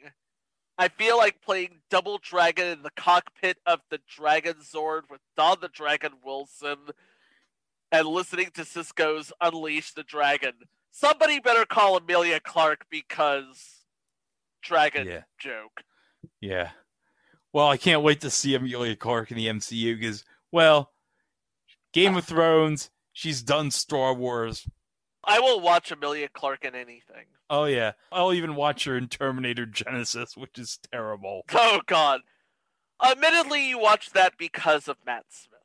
[0.78, 5.58] I feel like playing Double Dragon in the cockpit of the Dragon Zord with Don
[5.62, 6.78] the Dragon Wilson,
[7.92, 10.54] and listening to Sisqó's Unleash the Dragon.
[10.92, 13.82] Somebody better call Emilia Clarke because
[14.62, 15.24] Dragon Yeah.
[15.40, 15.84] joke.
[16.40, 16.72] Yeah.
[17.52, 20.93] Well, I can't wait to see Emilia Clarke in the MCU because, well,
[21.94, 22.90] Game of Thrones.
[23.14, 24.68] She's done Star Wars.
[25.24, 27.26] I will watch Emilia Clarke in anything.
[27.50, 31.44] Oh yeah, I'll even watch her in Terminator Genisys, which is terrible.
[31.54, 32.22] Oh God.
[33.04, 35.60] Admittedly, you watched that because of Matt Smith.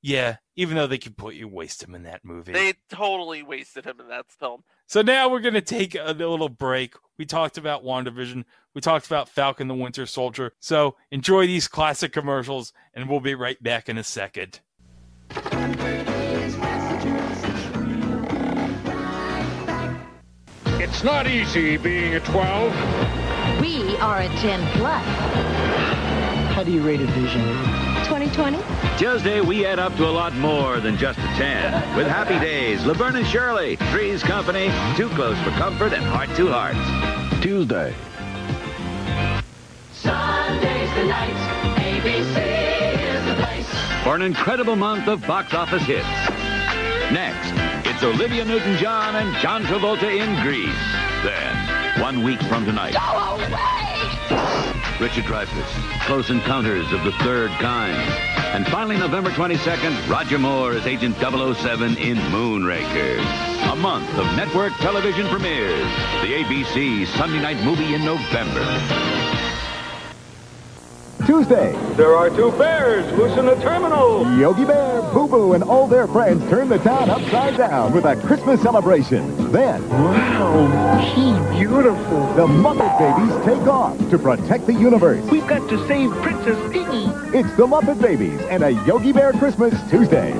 [0.00, 2.52] Yeah, even though they completely waste him in that movie.
[2.52, 4.64] They totally wasted him in that film.
[4.86, 6.94] So now we're going to take a little break.
[7.18, 8.44] We talked about WandaVision.
[8.74, 10.52] We talked about Falcon the Winter Soldier.
[10.58, 14.60] So enjoy these classic commercials, and we'll be right back in a second.
[20.92, 23.60] It's not easy being a 12.
[23.62, 25.02] We are a 10 plus.
[26.52, 27.40] How do you rate a vision?
[28.04, 28.58] 2020?
[28.98, 31.96] Tuesday, we add up to a lot more than just a 10.
[31.96, 36.52] With Happy Days, Laverne and Shirley, Three's Company, Too Close for Comfort, and Heart to
[36.52, 37.42] Heart.
[37.42, 37.94] Tuesday.
[39.94, 41.34] Sundays the night,
[41.80, 44.02] ABC is the place.
[44.04, 46.06] For an incredible month of box office hits.
[47.10, 47.71] Next,
[48.02, 50.74] it's Olivia Newton-John and John Travolta in Grease.
[51.22, 53.52] Then, one week from tonight, Go away!
[54.98, 57.96] Richard Dreyfuss, Close Encounters of the Third Kind.
[58.54, 63.18] And finally, November 22nd, Roger Moore as Agent 007 in Moonraker.
[63.72, 65.82] A month of network television premieres.
[66.22, 69.21] The ABC Sunday night movie in November.
[71.26, 71.72] Tuesday.
[71.96, 74.24] There are two bears loose in the terminal.
[74.38, 78.16] Yogi Bear, Boo Boo, and all their friends turn the town upside down with a
[78.16, 79.50] Christmas celebration.
[79.52, 82.32] Then, Wow, she's beautiful.
[82.34, 85.22] the Muppet Babies take off to protect the universe.
[85.30, 87.06] We've got to save Princess Piggy.
[87.38, 90.32] It's the Muppet Babies and a Yogi Bear Christmas Tuesday.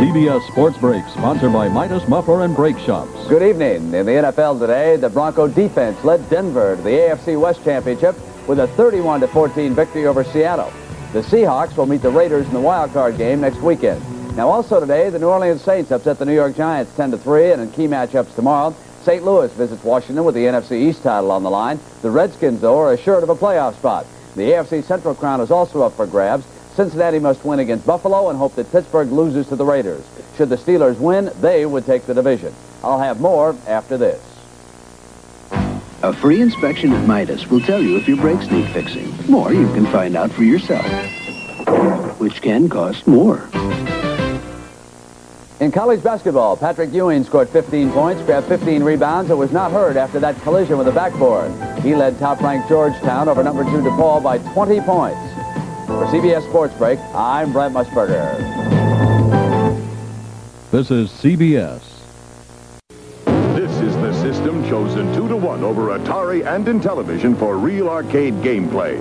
[0.00, 3.10] CBS Sports Break, sponsored by Midas Muffler and Brake Shops.
[3.28, 3.92] Good evening.
[3.94, 8.16] In the NFL today, the Bronco defense led Denver to the AFC West Championship
[8.50, 10.72] with a 31-14 victory over Seattle.
[11.12, 14.02] The Seahawks will meet the Raiders in the wild card game next weekend.
[14.36, 17.70] Now, also today, the New Orleans Saints upset the New York Giants 10-3, and in
[17.70, 18.74] key matchups tomorrow,
[19.04, 19.22] St.
[19.22, 21.78] Louis visits Washington with the NFC East title on the line.
[22.02, 24.04] The Redskins, though, are assured of a playoff spot.
[24.34, 26.44] The AFC Central crown is also up for grabs.
[26.74, 30.04] Cincinnati must win against Buffalo and hope that Pittsburgh loses to the Raiders.
[30.36, 32.52] Should the Steelers win, they would take the division.
[32.82, 34.29] I'll have more after this.
[36.02, 39.12] A free inspection at Midas will tell you if your brakes need fixing.
[39.32, 40.86] Or you can find out for yourself,
[42.18, 43.46] which can cost more.
[45.60, 49.98] In college basketball, Patrick Ewing scored 15 points, grabbed 15 rebounds, and was not hurt
[49.98, 51.52] after that collision with the backboard.
[51.80, 55.20] He led top-ranked Georgetown over number two DePaul by 20 points.
[55.86, 58.38] For CBS Sports Break, I'm Brent Musburger.
[60.70, 61.89] This is CBS.
[64.70, 68.96] Chosen two to one over Atari and Intellivision for real arcade gameplay.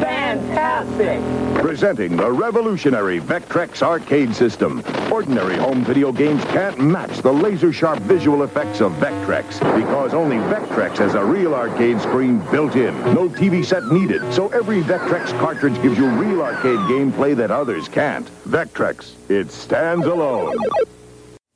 [0.00, 1.20] Fantastic!
[1.62, 4.82] Presenting the revolutionary Vectrex arcade system.
[5.12, 10.96] Ordinary home video games can't match the laser-sharp visual effects of Vectrex because only Vectrex
[10.96, 12.92] has a real arcade screen built in.
[13.14, 17.86] No TV set needed, so every Vectrex cartridge gives you real arcade gameplay that others
[17.86, 18.28] can't.
[18.48, 20.56] Vectrex, it stands alone.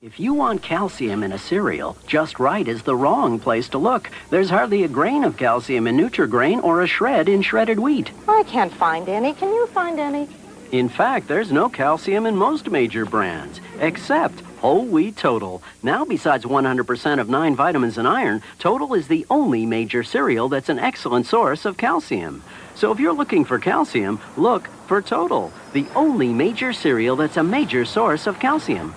[0.01, 4.09] If you want calcium in a cereal, Just Right is the wrong place to look.
[4.31, 8.13] There's hardly a grain of calcium in Nutrigrain or a shred in shredded wheat.
[8.29, 9.33] I can't find any.
[9.33, 10.29] Can you find any?
[10.71, 15.61] In fact, there's no calcium in most major brands, except Whole Wheat Total.
[15.83, 20.69] Now, besides 100% of nine vitamins and iron, Total is the only major cereal that's
[20.69, 22.45] an excellent source of calcium.
[22.77, 27.43] So if you're looking for calcium, look for Total, the only major cereal that's a
[27.43, 28.95] major source of calcium.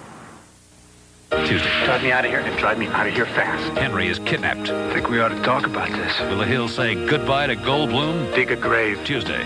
[1.32, 1.86] Tuesday.
[1.86, 3.78] Drive me out of here and drive me out of here fast.
[3.78, 4.70] Henry is kidnapped.
[4.70, 6.20] I think we ought to talk about this.
[6.20, 8.36] Will the Hill say goodbye to Goldblum?
[8.36, 9.04] Dig a grave.
[9.06, 9.42] Tuesday.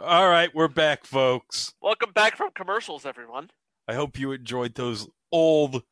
[0.00, 1.74] All right, we're back, folks.
[1.80, 3.50] Welcome back from commercials, everyone.
[3.88, 5.82] I hope you enjoyed those old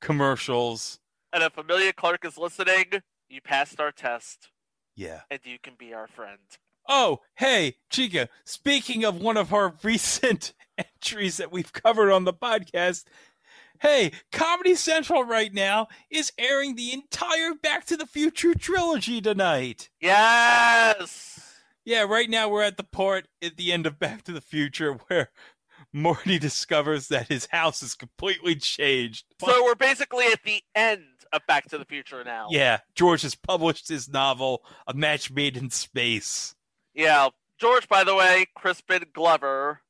[0.00, 0.98] commercials.
[1.32, 2.86] And if Emilia Clarke is listening,
[3.28, 4.48] you passed our test.
[4.96, 5.20] Yeah.
[5.30, 6.38] And you can be our friend.
[6.88, 12.32] Oh, hey, Chico, speaking of one of our recent entries that we've covered on the
[12.32, 13.04] podcast,
[13.80, 19.90] hey, Comedy Central right now is airing the entire Back to the Future trilogy tonight.
[20.00, 21.56] Yes!
[21.84, 24.98] Yeah, right now we're at the part at the end of Back to the Future
[25.08, 25.30] where
[25.92, 29.26] Morty discovers that his house is completely changed.
[29.44, 32.48] So we're basically at the end of Back to the Future now.
[32.50, 36.54] Yeah, George has published his novel, A Match Made in Space.
[36.98, 37.28] Yeah.
[37.58, 39.80] George, by the way, Crispin Glover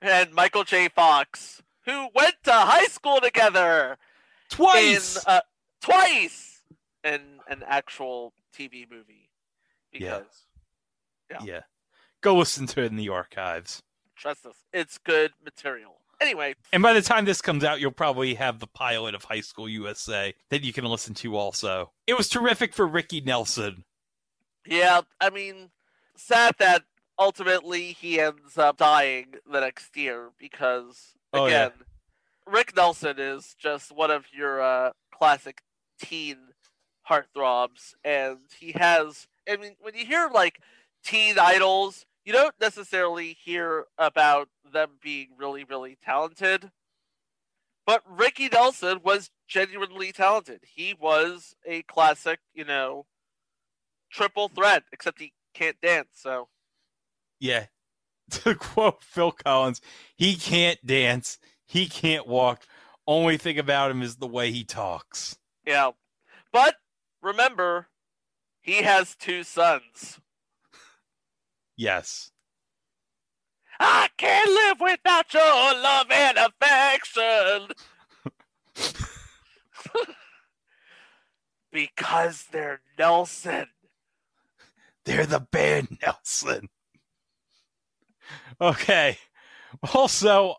[0.00, 0.88] and Michael J.
[0.88, 3.98] Fox, who went to high school together
[4.48, 5.40] twice, in, uh,
[5.82, 6.60] twice
[7.02, 9.30] in an actual TV movie.
[9.92, 10.46] Because,
[11.28, 11.38] yeah.
[11.44, 11.60] yeah,
[12.20, 13.82] go listen to it in the archives.
[14.16, 15.96] Trust us, it's good material.
[16.20, 19.40] Anyway, and by the time this comes out, you'll probably have the pilot of High
[19.40, 21.36] School USA that you can listen to.
[21.36, 23.84] Also, it was terrific for Ricky Nelson.
[24.66, 25.70] Yeah, I mean,
[26.20, 26.84] sad that
[27.18, 31.72] ultimately he ends up dying the next year because Oh, again,
[32.46, 35.62] Rick Nelson is just one of your uh, classic
[36.00, 36.36] teen
[37.08, 39.26] heartthrobs, and he has.
[39.48, 40.60] I mean, when you hear like
[41.04, 46.70] teen idols, you don't necessarily hear about them being really, really talented.
[47.86, 50.60] But Ricky Nelson was genuinely talented.
[50.74, 53.06] He was a classic, you know,
[54.12, 56.08] triple threat, except he can't dance.
[56.14, 56.48] So
[57.38, 57.66] Yeah.
[58.30, 59.80] To quote Phil Collins,
[60.16, 61.36] he can't dance,
[61.66, 62.62] he can't walk.
[63.04, 65.36] Only thing about him is the way he talks.
[65.66, 65.90] yeah,
[66.52, 66.76] but
[67.20, 67.88] remember,
[68.60, 70.20] he has two sons.
[71.76, 72.30] Yes.
[73.80, 77.68] I can't live without your love and affection.
[81.72, 83.66] because they're Nelson.
[85.04, 86.68] They're the band Nelson.
[88.60, 89.18] Okay.
[89.94, 90.56] Also,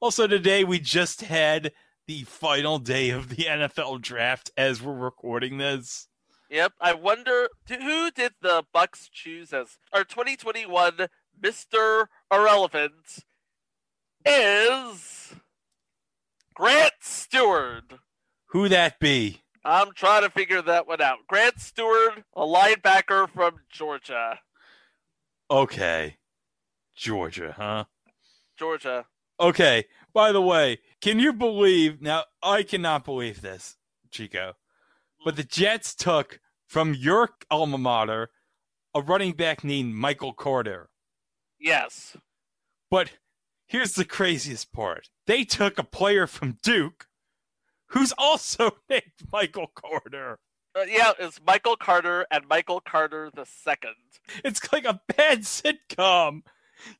[0.00, 1.72] also today we just had
[2.06, 6.08] the final day of the NFL draft as we're recording this.
[6.50, 6.72] Yep.
[6.80, 11.08] I wonder who did the Bucs choose as our 2021
[11.40, 12.06] Mr.
[12.32, 13.24] Irrelevant
[14.24, 15.34] is
[16.54, 17.94] Grant Stuart.
[18.46, 19.42] Who that be?
[19.68, 21.18] I'm trying to figure that one out.
[21.28, 24.38] Grant Stuart, a linebacker from Georgia.
[25.50, 26.16] Okay.
[26.96, 27.84] Georgia, huh?
[28.58, 29.04] Georgia.
[29.38, 29.84] Okay.
[30.14, 33.76] By the way, can you believe now I cannot believe this,
[34.10, 34.54] Chico.
[35.22, 38.30] But the Jets took from your alma mater
[38.94, 40.88] a running back named Michael Carter.
[41.60, 42.16] Yes.
[42.90, 43.10] But
[43.66, 45.10] here's the craziest part.
[45.26, 47.07] They took a player from Duke
[47.88, 50.38] who's also named Michael Carter.
[50.74, 53.94] Uh, yeah, it's Michael Carter and Michael Carter the second.
[54.44, 56.42] It's like a bad sitcom.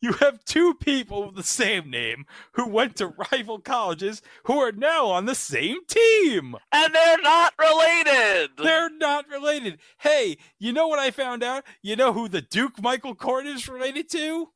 [0.01, 4.73] You have two people with the same name who went to rival colleges who are
[4.73, 6.57] now on the same team.
[6.73, 8.51] And they're not related.
[8.57, 9.79] They're not related.
[9.99, 11.65] Hey, you know what I found out?
[11.83, 14.49] You know who the Duke Michael Carter is related to?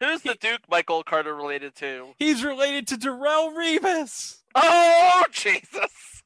[0.00, 2.14] Who's the Duke Michael Carter related to?
[2.18, 4.39] He's related to Darrelle Revis.
[4.54, 6.22] Oh, Jesus.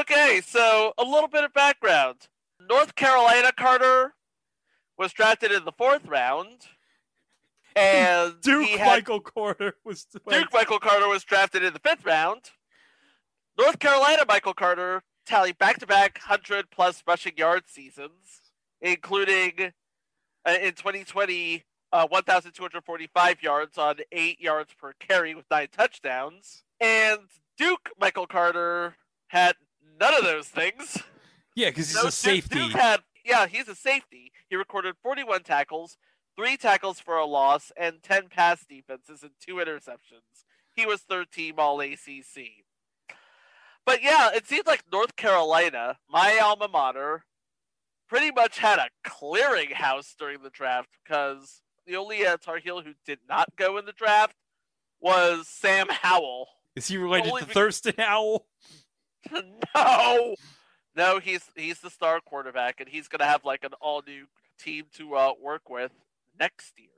[0.00, 2.28] okay, so a little bit of background.
[2.68, 4.14] North Carolina Carter
[4.98, 6.66] was drafted in the fourth round.
[7.74, 12.50] And Duke had, Michael Carter was Duke Michael Carter was drafted in the fifth round.
[13.58, 19.72] North Carolina Michael Carter tallied back-to-back hundred plus rushing yard seasons, including
[20.46, 21.64] uh, in 2020
[21.96, 26.62] uh, 1,245 yards on eight yards per carry with nine touchdowns.
[26.80, 27.20] And
[27.56, 28.96] Duke Michael Carter
[29.28, 29.56] had
[29.98, 30.98] none of those things.
[31.54, 32.54] Yeah, because he's No, a Duke- safety.
[32.58, 34.30] Duke had, yeah, he's a safety.
[34.50, 35.96] He recorded 41 tackles,
[36.36, 40.44] three tackles for a loss, and 10 pass defenses and two interceptions.
[40.74, 42.64] He was third team All ACC.
[43.86, 47.24] But yeah, it seems like North Carolina, my alma mater,
[48.08, 52.92] pretty much had a clearinghouse during the draft because the only uh, Tar Heel who
[53.04, 54.34] did not go in the draft
[55.00, 56.48] was Sam Howell.
[56.74, 58.46] Is he related Only to Thurston Howell?
[59.74, 60.34] no,
[60.94, 64.26] no, he's he's the star quarterback, and he's gonna have like an all new
[64.58, 65.92] team to uh, work with
[66.38, 66.88] next year,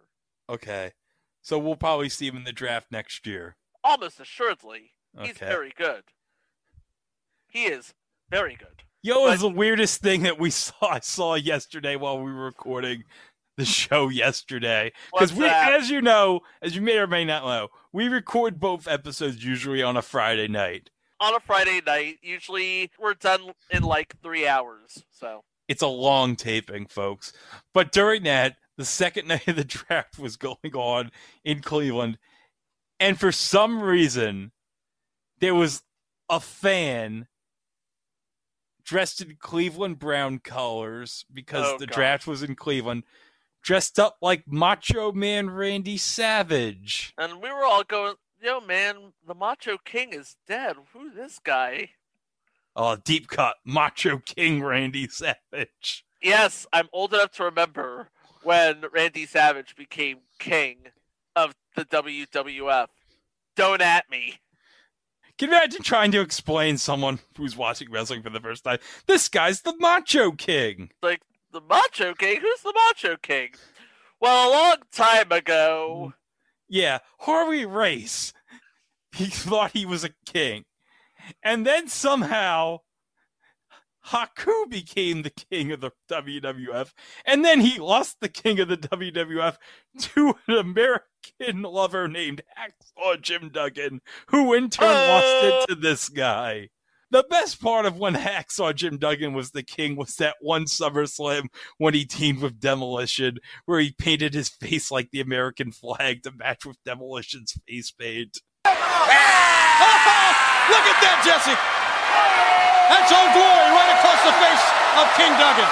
[0.48, 0.92] Okay.
[1.40, 3.56] So we'll probably see him in the draft next year.
[3.82, 4.92] almost assuredly.
[5.18, 5.46] He's Okay.
[5.46, 6.02] very good.
[7.46, 7.94] He is
[8.28, 8.82] very good.
[9.02, 10.74] Yo, was the weirdest thing that we saw.
[10.82, 13.04] I saw yesterday while we were recording
[13.58, 14.92] the show yesterday.
[15.12, 15.72] Because we, that?
[15.74, 19.82] as you know, as you may or may not know, we record both episodes usually
[19.82, 20.90] on a Friday night.
[21.20, 25.02] On a Friday night, usually we're done in like three hours.
[25.10, 27.32] So It's a long taping, folks.
[27.74, 31.10] But during that, the second night of the draft was going on
[31.44, 32.18] in Cleveland,
[33.00, 34.52] and for some reason,
[35.40, 35.82] there was
[36.30, 37.26] a fan
[38.84, 43.04] dressed in Cleveland Brown colors because Oh, the draft was in Cleveland,
[43.68, 47.12] dressed up like Macho Man Randy Savage.
[47.18, 50.76] and we were all going, "Yo, man, the Macho King is dead.
[50.94, 51.90] Who this guy?"
[52.74, 56.06] Oh, deep cut Macho King Randy Savage.
[56.22, 58.08] Yes, I'm old enough to remember
[58.42, 60.86] when Randy Savage became king
[61.36, 62.88] of the WWF.
[63.54, 64.40] Don't at me.
[65.36, 68.78] Can you imagine trying to explain someone who's watching wrestling for the first time?
[69.06, 70.90] This guy's the Macho King.
[71.02, 71.20] Like
[71.52, 72.40] the Macho King.
[72.40, 73.50] Who's the Macho King?
[74.20, 76.14] Well, a long time ago.
[76.68, 78.32] Yeah, Harley Race.
[79.12, 80.64] He thought he was a king.
[81.42, 82.80] And then somehow
[84.06, 86.92] Haku became the king of the WWF.
[87.24, 89.56] And then he lost the king of the WWF
[90.00, 95.66] to an American lover named Hacksaw Jim Duggan, who in turn lost it uh.
[95.66, 96.70] to this guy.
[97.10, 101.48] The best part of when Hacksaw Jim Duggan was the king was that one SummerSlam
[101.78, 106.32] when he teamed with Demolition, where he painted his face like the American flag to
[106.32, 108.38] match with Demolition's face paint.
[108.68, 108.76] Look
[110.84, 111.56] at that, Jesse.
[112.92, 114.66] That's Old Glory right across the face
[115.00, 115.68] of King Duggan.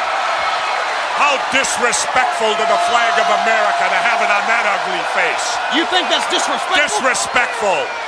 [1.21, 5.47] How disrespectful to the flag of America to have it on that ugly face.
[5.77, 6.77] You think that's disrespectful?
[6.77, 8.06] Disrespectful.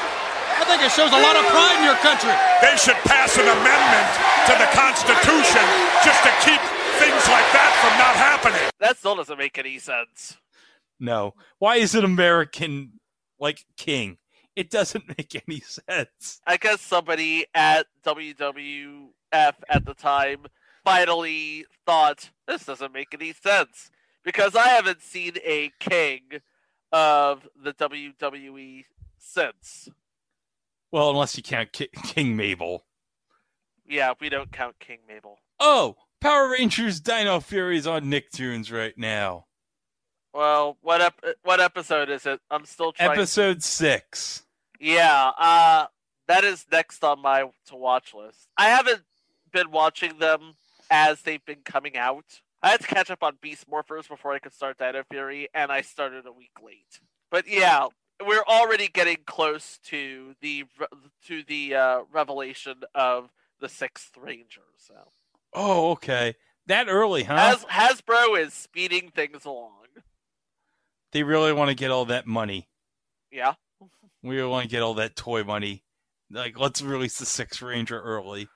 [0.58, 2.34] I think it shows a lot of pride in your country.
[2.60, 4.10] They should pass an amendment
[4.50, 5.62] to the Constitution
[6.02, 6.60] just to keep
[6.98, 8.70] things like that from not happening.
[8.80, 10.36] That still doesn't make any sense.
[10.98, 11.34] No.
[11.58, 13.00] Why is an American
[13.38, 14.18] like king?
[14.56, 16.40] It doesn't make any sense.
[16.44, 20.46] I guess somebody at WWF at the time
[20.84, 23.90] finally thought this doesn't make any sense
[24.24, 26.22] because I haven't seen a king
[26.90, 28.84] of the WWE
[29.18, 29.88] since.
[30.90, 32.84] Well, unless you count Ki- King Mabel.
[33.86, 35.38] Yeah, we don't count King Mabel.
[35.60, 39.46] Oh, Power Rangers Dino Fury is on Nicktoons right now.
[40.34, 42.40] Well, what ep- what episode is it?
[42.50, 43.12] I'm still trying.
[43.12, 44.44] Episode six.
[44.78, 45.86] Yeah, uh,
[46.28, 48.48] that is next on my to watch list.
[48.56, 49.02] I haven't
[49.52, 50.54] been watching them
[50.90, 52.24] as they've been coming out.
[52.62, 55.72] I had to catch up on Beast Morphers before I could start Dino Fury, and
[55.72, 57.00] I started a week late.
[57.30, 57.86] But yeah,
[58.26, 60.64] we're already getting close to the
[61.26, 64.62] to the uh, revelation of the sixth Ranger.
[64.76, 64.94] So
[65.52, 66.34] Oh, okay.
[66.66, 67.36] That early, huh?
[67.36, 69.72] Has- Hasbro is speeding things along.
[71.12, 72.68] They really want to get all that money.
[73.32, 73.54] Yeah.
[74.22, 75.84] We really want to get all that toy money.
[76.30, 78.48] Like, let's release the Sixth Ranger early.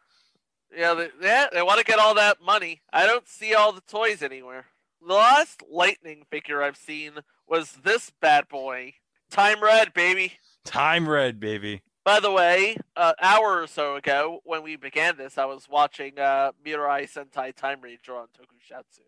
[0.77, 2.83] Yeah, they, yeah, they want to get all that money.
[2.93, 4.67] I don't see all the toys anywhere.
[5.07, 7.13] The last Lightning figure I've seen
[7.47, 8.95] was this bad boy.
[9.33, 10.35] Time Red, baby.
[10.67, 11.81] Time Red, baby.
[12.05, 16.19] By the way, an hour or so ago, when we began this, I was watching
[16.19, 19.01] uh, Mirai Sentai Time Ranger on Tokusatsu.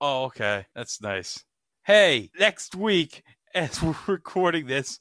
[0.00, 0.66] Oh, okay.
[0.76, 1.42] That's nice.
[1.82, 5.00] Hey, next week, as we're recording this,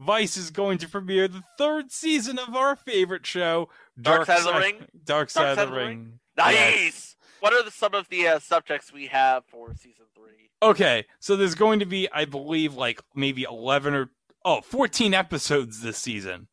[0.00, 3.68] Vice is going to premiere the third season of our favorite show,
[4.00, 4.86] Dark Side of the Ring?
[5.04, 6.18] Dark Side, of the Ring.
[6.36, 6.54] Nice!
[6.54, 7.11] Yes.
[7.42, 10.50] What are the, some of the uh, subjects we have for season three?
[10.62, 14.10] Okay, so there's going to be, I believe, like maybe 11 or,
[14.44, 16.46] oh, 14 episodes this season.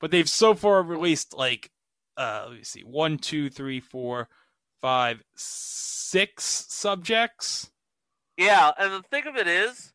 [0.00, 1.70] But they've so far released like,
[2.16, 4.28] uh, let me see, one, two, three, four,
[4.80, 7.70] five, six subjects.
[8.36, 9.92] Yeah, and the thing of it is,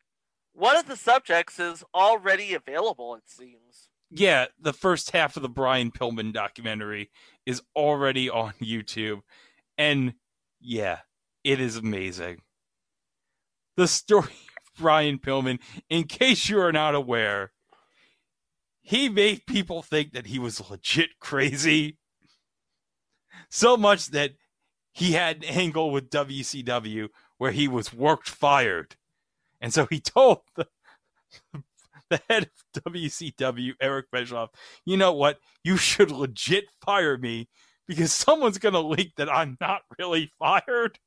[0.54, 3.90] one of the subjects is already available, it seems.
[4.10, 7.10] Yeah, the first half of the Brian Pillman documentary
[7.44, 9.20] is already on YouTube.
[9.76, 10.14] And
[10.60, 11.00] yeah,
[11.42, 12.42] it is amazing.
[13.76, 14.24] The story
[14.56, 17.52] of Brian Pillman, in case you are not aware,
[18.82, 21.98] he made people think that he was legit crazy.
[23.48, 24.32] So much that
[24.92, 27.08] he had an angle with WCW
[27.38, 28.96] where he was worked fired.
[29.60, 30.66] And so he told the,
[32.10, 34.50] the head of WCW, Eric Bischoff,
[34.84, 35.38] you know what?
[35.62, 37.48] You should legit fire me
[37.86, 40.98] because someone's going to leak that I'm not really fired.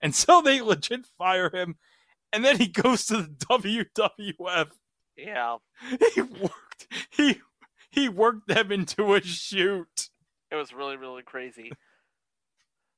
[0.00, 1.76] And so they legit fire him.
[2.32, 4.70] And then he goes to the WWF.
[5.16, 5.56] Yeah.
[6.14, 7.40] He worked he
[7.90, 10.08] he worked them into a shoot.
[10.50, 11.72] It was really, really crazy.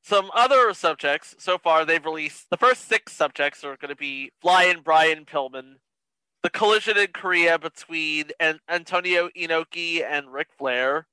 [0.03, 4.33] Some other subjects so far they've released the first six subjects are going to be
[4.41, 5.75] Flying Brian Pillman,
[6.43, 11.07] the collision in Korea between an- Antonio Inoki and Ric Flair.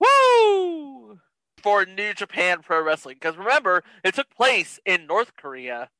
[0.00, 1.20] Woo!
[1.66, 5.90] For New Japan Pro Wrestling, because remember it took place in North Korea.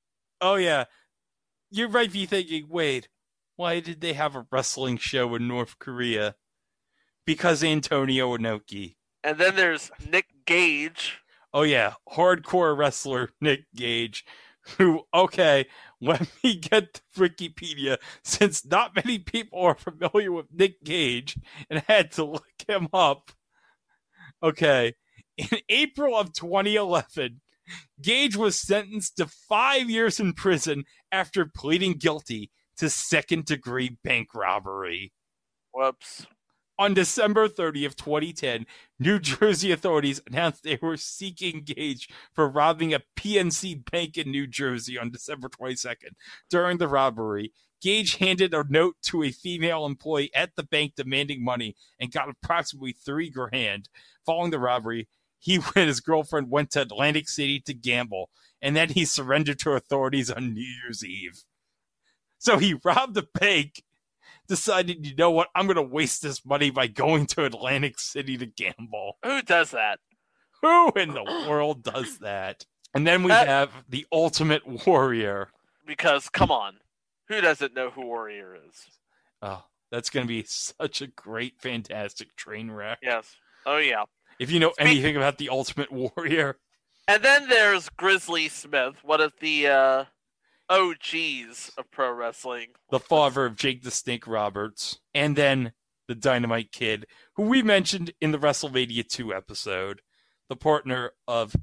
[0.41, 0.85] Oh yeah.
[1.73, 3.09] you're might be thinking, wait,
[3.57, 6.37] why did they have a wrestling show in North Korea?
[7.25, 8.95] Because Antonio Inoki.
[9.25, 11.19] And then there's Nick Gage.
[11.53, 14.25] Oh yeah, hardcore wrestler Nick Gage,
[14.79, 15.67] who okay,
[16.01, 21.37] let me get to Wikipedia since not many people are familiar with Nick Gage
[21.69, 23.33] and had to look him up.
[24.45, 24.95] Okay,
[25.37, 27.41] in April of 2011,
[28.01, 34.35] Gage was sentenced to five years in prison after pleading guilty to second degree bank
[34.35, 35.13] robbery.
[35.73, 36.27] Whoops.
[36.79, 38.67] On December 30th, 2010,
[38.99, 44.47] New Jersey authorities announced they were seeking Gage for robbing a PNC bank in New
[44.47, 46.13] Jersey on December 22nd.
[46.51, 51.43] During the robbery, Gage handed a note to a female employee at the bank demanding
[51.43, 53.89] money and got approximately three grand.
[54.27, 55.09] Following the robbery,
[55.47, 59.73] he and his girlfriend went to Atlantic City to gamble, and then he surrendered to
[59.73, 61.45] authorities on New Year's Eve.
[62.39, 63.83] So he robbed a bank
[64.49, 68.37] decided, you know what, I'm going to waste this money by going to Atlantic City
[68.39, 69.17] to gamble.
[69.25, 69.99] Who does that?
[70.63, 72.65] Who in the world does that?
[72.95, 75.49] And then we That- have the Ultimate Warrior.
[75.87, 76.79] Because come on,
[77.29, 78.87] who doesn't know who Warrior is?
[79.43, 79.63] Oh,
[79.93, 82.99] that's going to be such a great, fantastic train wreck.
[83.03, 83.37] Yes.
[83.67, 84.05] Oh yeah.
[84.39, 86.59] If you know anything about the Ultimate Warrior,
[87.09, 90.05] And then there's Grizzly Smith, one of the uh,
[90.69, 92.69] OGs of pro wrestling.
[92.91, 95.73] the father of Jake the Snake Roberts, and then
[96.09, 100.03] the Dynamite Kid, who we mentioned in the WrestleMania 2 episode,
[100.49, 101.57] the partner of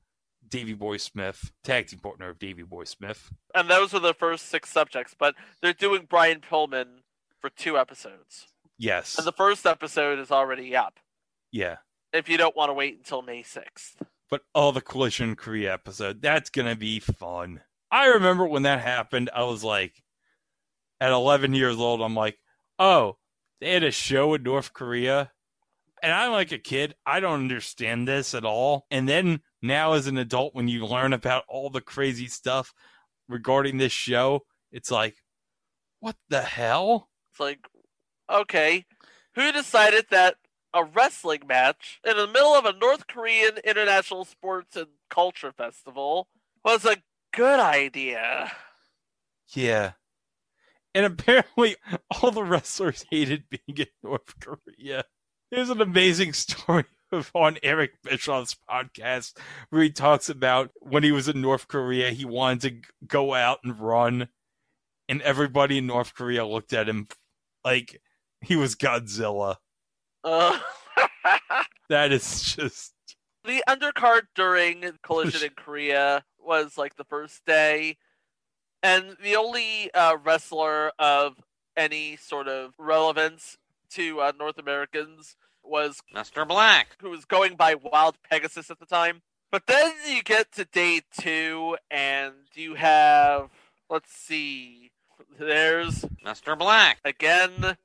[0.48, 3.32] Davey Boy Smith, tag team partner of Davey Boy Smith.
[3.56, 7.00] And those are the first six subjects, but they're doing Brian Pillman
[7.40, 8.48] for two episodes.
[8.78, 9.18] Yes.
[9.18, 11.00] And the first episode is already up.
[11.52, 11.78] Yeah.
[12.14, 13.96] If you don't want to wait until May 6th.
[14.30, 17.62] But oh, the Collision Korea episode, that's going to be fun.
[17.92, 20.04] I remember when that happened, I was like,
[21.02, 22.38] at 11 years old, I'm like,
[22.80, 23.18] oh,
[23.60, 25.32] they had a show in North Korea.
[26.02, 28.86] And I'm like a kid, I don't understand this at all.
[28.92, 32.74] And then now, as an adult, when you learn about all the crazy stuff
[33.30, 34.42] regarding this show,
[34.72, 35.16] it's like,
[36.00, 37.10] what the hell?
[37.32, 37.60] It's like,
[38.30, 38.86] okay,
[39.36, 40.36] who decided that
[40.74, 46.28] a wrestling match in the middle of a North Korean International Sports and Culture Festival
[46.64, 46.98] was a
[47.34, 48.52] good idea?
[49.50, 49.94] Yeah.
[50.96, 51.76] And apparently,
[52.10, 55.06] all the wrestlers hated being in North Korea.
[55.52, 59.38] There's an amazing story of on Eric Bischoff's podcast
[59.70, 63.60] where he talks about when he was in North Korea, he wanted to go out
[63.64, 64.28] and run,
[65.08, 67.08] and everybody in North Korea looked at him
[67.64, 68.02] like
[68.42, 69.58] he was Godzilla.
[70.24, 70.58] Uh,
[71.90, 72.94] That is just
[73.44, 77.98] the undercard during Collision in Korea was like the first day,
[78.82, 81.36] and the only uh, wrestler of
[81.76, 83.58] any sort of relevance
[83.92, 86.48] to uh, North Americans was Mr.
[86.48, 89.22] Black, who was going by Wild Pegasus at the time.
[89.52, 93.50] But then you get to day two, and you have
[93.90, 94.92] let's see,
[95.38, 96.58] there's Mr.
[96.58, 97.78] Black again,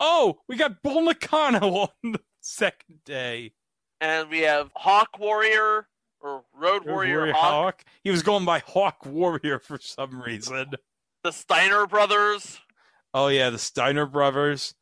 [0.00, 1.58] oh, we got Bull Nakano
[2.04, 3.52] on the second day.
[4.00, 5.88] and we have Hawk Warrior
[6.20, 7.84] or Road Warrior, Warrior Hawk, Hawk.
[8.02, 10.72] He was going by Hawk Warrior for some reason.
[11.22, 12.58] the Steiner brothers.
[13.14, 14.74] Oh yeah, the Steiner brothers,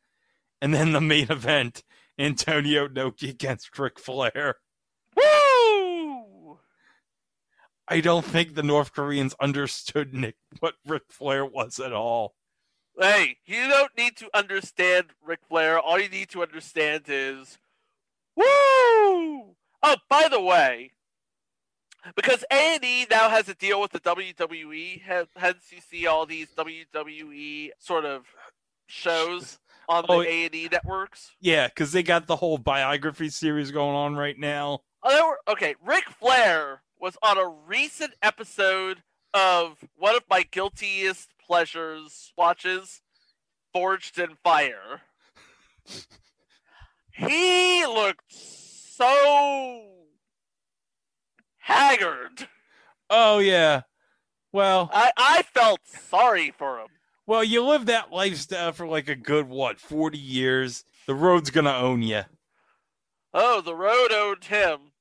[0.61, 1.83] and then the main event:
[2.19, 4.55] Antonio Inoki against Ric Flair.
[5.15, 6.59] Woo!
[7.87, 12.33] I don't think the North Koreans understood Nick what Ric Flair was at all.
[12.97, 15.79] Hey, you don't need to understand Ric Flair.
[15.79, 17.57] All you need to understand is,
[18.37, 18.45] woo!
[19.83, 20.91] Oh, by the way,
[22.15, 25.01] because A and E now has a deal with the WWE,
[25.35, 28.25] hence you see all these WWE sort of
[28.87, 29.59] shows
[29.89, 31.31] on the Oh, A and E networks.
[31.41, 34.83] Yeah, because they got the whole biography series going on right now.
[35.03, 39.03] Oh, were, okay, Ric Flair was on a recent episode
[39.33, 43.01] of one of my guiltiest pleasures watches,
[43.73, 45.01] Forged in Fire.
[47.11, 49.87] he looked so
[51.57, 52.47] haggard.
[53.09, 53.81] Oh yeah.
[54.51, 56.87] Well, I, I felt sorry for him.
[57.27, 60.85] well, you live that lifestyle for like a good what forty years.
[61.07, 62.21] The road's gonna own you.
[63.33, 64.91] Oh, the road owned him.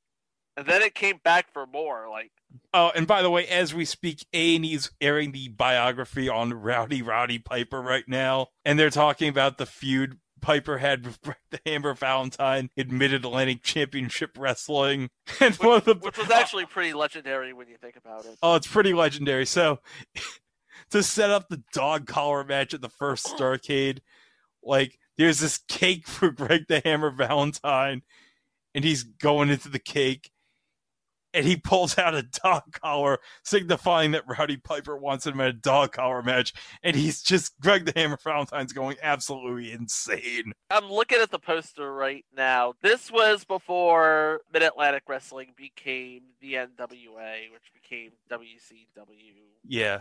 [0.57, 2.09] And then it came back for more.
[2.09, 2.31] Like,
[2.73, 6.53] Oh, and by the way, as we speak, A and E's airing the biography on
[6.53, 11.21] Rowdy Roddy Piper right now, and they're talking about the feud Piper had with
[11.51, 15.09] the Hammer Valentine in Mid Atlantic Championship Wrestling,
[15.41, 18.37] and one of the which was actually pretty legendary when you think about it.
[18.43, 19.47] Oh, it's pretty legendary.
[19.47, 19.79] So
[20.91, 24.01] to set up the dog collar match at the first Starcade,
[24.63, 28.03] like there's this cake for Greg the Hammer Valentine,
[28.75, 30.31] and he's going into the cake,
[31.35, 35.53] and he pulls out a dog collar, signifying that Rowdy Piper wants him in a
[35.53, 40.53] dog collar match, and he's just Greg the Hammer Valentine's going absolutely insane.
[40.71, 42.75] I'm looking at the poster right now.
[42.83, 49.35] This was before Mid Atlantic Wrestling became the NWA, which became WCW.
[49.67, 50.01] Yeah.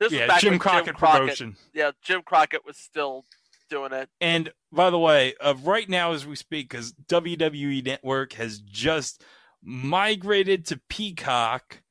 [0.00, 1.56] This Yeah, was back Jim Crockett Jim Crockett, promotion.
[1.72, 3.24] Yeah, Jim Crockett was still
[3.70, 4.08] doing it.
[4.20, 9.22] And by the way, uh, right now as we speak, because WWE Network has just
[9.64, 11.82] migrated to Peacock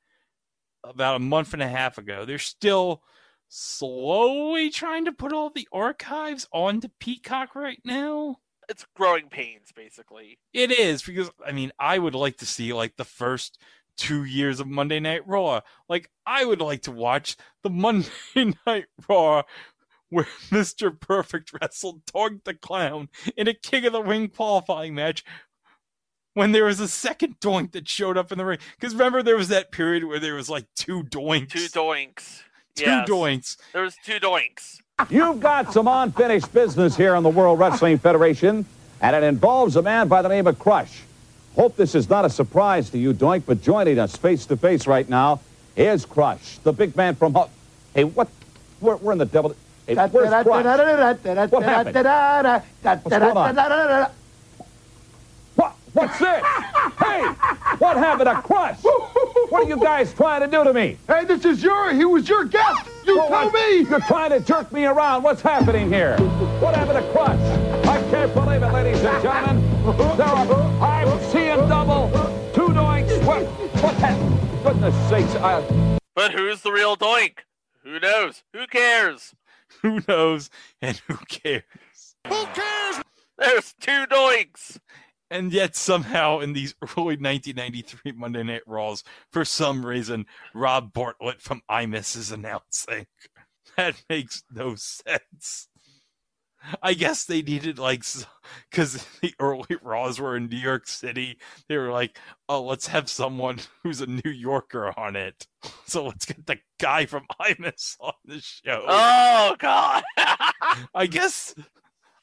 [0.84, 3.02] about a month and a half ago, they're still
[3.48, 8.38] slowly trying to put all the archives onto Peacock right now.
[8.70, 10.40] It's growing pains, basically.
[10.54, 13.60] It is because I mean I would like to see like the first
[13.98, 15.62] two years of Monday Night Raw.
[15.90, 18.10] Like I would like to watch the Monday
[18.66, 19.44] Night Raw
[20.10, 20.98] where Mr.
[20.98, 25.24] Perfect wrestled Doink the Clown in a King of the Ring qualifying match
[26.34, 28.60] when there was a second doink that showed up in the ring.
[28.80, 31.50] Because remember there was that period where there was like two doinks.
[31.50, 32.42] Two doinks.
[32.76, 33.08] Two Yes.
[33.10, 33.58] doinks.
[33.72, 34.80] There was two doinks.
[35.10, 38.66] You've got some unfinished business here in the World Wrestling Federation,
[39.02, 41.02] and it involves a man by the name of Crush.
[41.56, 44.88] Hope this is not a surprise to you, Doink, but joining us face to face
[44.88, 45.40] right now
[45.76, 47.34] is Crush, the big man from.
[47.34, 47.50] Ho-
[47.94, 48.28] hey, what?
[48.82, 49.56] We're, we're in the devil.
[49.86, 50.66] Hey, where's Crush?
[51.52, 51.94] What happened?
[55.94, 56.42] What's going on?
[56.44, 56.44] What?
[56.44, 57.08] What's this?
[57.08, 57.24] hey,
[57.78, 58.78] what happened to Crush?
[59.50, 60.98] What are you guys trying to do to me?
[61.08, 62.88] Hey, this is your, he was your guest.
[63.06, 63.80] You Well, told what- me.
[63.90, 65.24] You're trying to jerk me around.
[65.24, 66.18] What's happening here?
[66.60, 67.40] What happened to Crush?
[67.88, 70.18] I can't believe it, ladies and gentlemen.
[70.18, 72.10] There are, I'm seeing double.
[72.56, 73.24] Two doinks.
[73.26, 73.44] What?
[73.84, 74.40] What happened?
[74.64, 75.36] Goodness sakes.
[75.36, 77.40] I, But who's the real doink?
[77.84, 78.44] Who knows?
[78.54, 79.36] Who cares?
[79.82, 80.50] Who knows
[80.82, 81.64] and who cares?
[82.28, 83.02] Who cares?
[83.38, 84.78] There's two doinks.
[85.34, 91.42] And yet somehow in these early 1993 Monday Night Raws, for some reason, Rob Bartlett
[91.42, 93.08] from Imus is announcing.
[93.76, 95.68] That makes no sense.
[96.84, 98.04] I guess they needed like
[98.70, 101.40] because the early Raws were in New York City.
[101.68, 105.48] They were like, "Oh, let's have someone who's a New Yorker on it."
[105.88, 108.86] So let's get the guy from Imus on the show.
[108.88, 110.04] Oh God!
[110.94, 111.56] I guess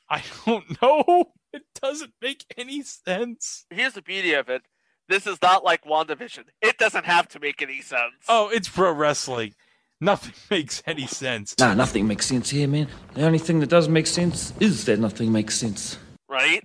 [0.08, 1.32] I don't know.
[1.52, 3.66] It doesn't make any sense.
[3.70, 4.62] Here's the beauty of it.
[5.08, 6.44] This is not like WandaVision.
[6.62, 8.14] It doesn't have to make any sense.
[8.28, 9.54] Oh, it's pro wrestling.
[10.00, 11.54] Nothing makes any sense.
[11.58, 12.88] Nah, nothing makes sense here, man.
[13.14, 15.98] The only thing that does make sense is that nothing makes sense.
[16.28, 16.64] Right?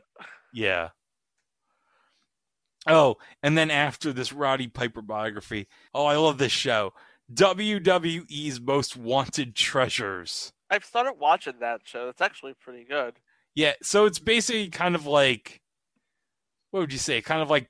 [0.53, 0.89] Yeah.
[2.87, 6.93] Oh, and then after this Roddy Piper biography, oh, I love this show.
[7.33, 10.53] WWE's Most Wanted Treasures.
[10.69, 12.09] I've started watching that show.
[12.09, 13.15] It's actually pretty good.
[13.55, 15.61] Yeah, so it's basically kind of like,
[16.71, 17.21] what would you say?
[17.21, 17.69] Kind of like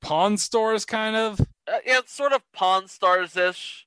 [0.00, 1.40] Pawn Stars, kind of?
[1.40, 3.86] Uh, yeah, it's sort of Pawn Stars ish,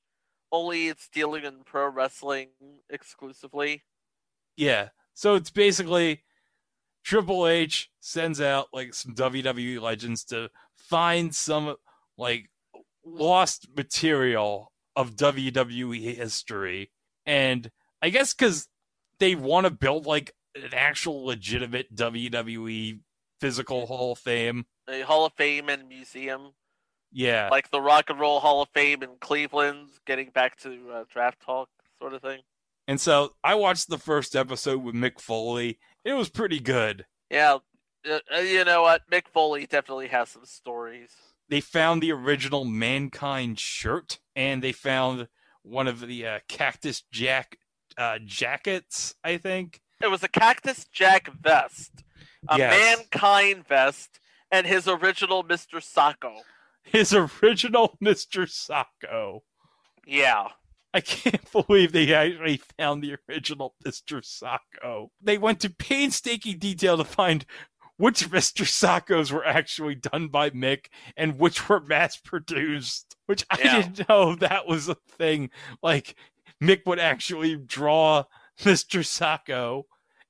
[0.52, 2.48] only it's dealing in pro wrestling
[2.88, 3.82] exclusively.
[4.56, 6.22] Yeah, so it's basically
[7.04, 11.74] Triple H sends out like some WWE legends to find some
[12.16, 12.50] like
[13.04, 16.90] lost material of WWE history.
[17.26, 17.70] And
[18.02, 18.68] I guess because
[19.18, 23.00] they want to build like an actual legitimate WWE
[23.40, 24.66] physical Hall of Fame.
[24.88, 26.52] A Hall of Fame and museum.
[27.12, 27.48] Yeah.
[27.50, 31.40] Like the Rock and Roll Hall of Fame in Cleveland, getting back to uh, draft
[31.40, 31.68] talk
[31.98, 32.40] sort of thing.
[32.86, 35.78] And so I watched the first episode with Mick Foley.
[36.04, 37.06] It was pretty good.
[37.30, 37.58] Yeah.
[38.08, 39.02] Uh, you know what?
[39.10, 41.10] Mick Foley definitely has some stories.
[41.48, 45.28] They found the original Mankind shirt and they found
[45.62, 47.58] one of the uh, Cactus Jack
[47.96, 49.80] uh, jackets, I think.
[50.02, 52.04] It was a Cactus Jack vest,
[52.48, 52.96] a Yes.
[53.12, 54.20] Mankind vest,
[54.50, 55.80] and his original Mr.
[55.82, 56.32] Socko.
[56.84, 58.46] His original Mr.
[58.46, 59.40] Socko.
[60.06, 60.48] Yeah.
[60.94, 64.22] I can't believe they actually found the original Mr.
[64.22, 65.08] Socko.
[65.20, 67.44] They went to painstaking detail to find
[67.96, 68.64] which Mr.
[68.64, 73.82] Sockos were actually done by Mick and which were mass produced, which I Yeah.
[73.82, 75.50] didn't know that was a thing.
[75.82, 76.14] Like,
[76.62, 78.24] Mick would actually draw
[78.62, 79.00] Mr.
[79.00, 79.84] Socko,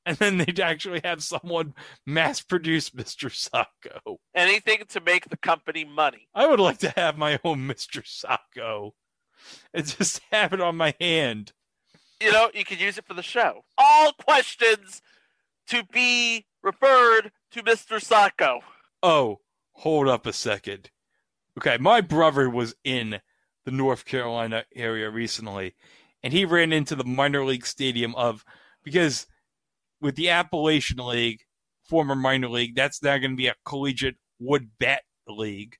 [0.04, 1.74] and then they'd actually have someone
[2.06, 3.30] mass produce Mr.
[3.30, 4.16] Socko.
[4.34, 6.28] Anything to make the company money.
[6.34, 8.02] I would like to have my own Mr.
[8.02, 8.92] Socko
[9.74, 11.52] and just have it on my hand.
[12.20, 13.64] You know, you could use it for the show.
[13.76, 15.02] All questions
[15.68, 18.00] to be referred to Mr.
[18.00, 18.60] Socko.
[19.02, 19.40] Oh,
[19.72, 20.90] hold up a second.
[21.58, 23.20] Okay, my brother was in
[23.64, 25.74] the North Carolina area recently,
[26.22, 28.44] and he ran into the minor league stadium of
[28.84, 29.26] because
[30.00, 31.40] with the Appalachian League,
[31.84, 35.76] former minor league, that's now going to be a collegiate wood bat league.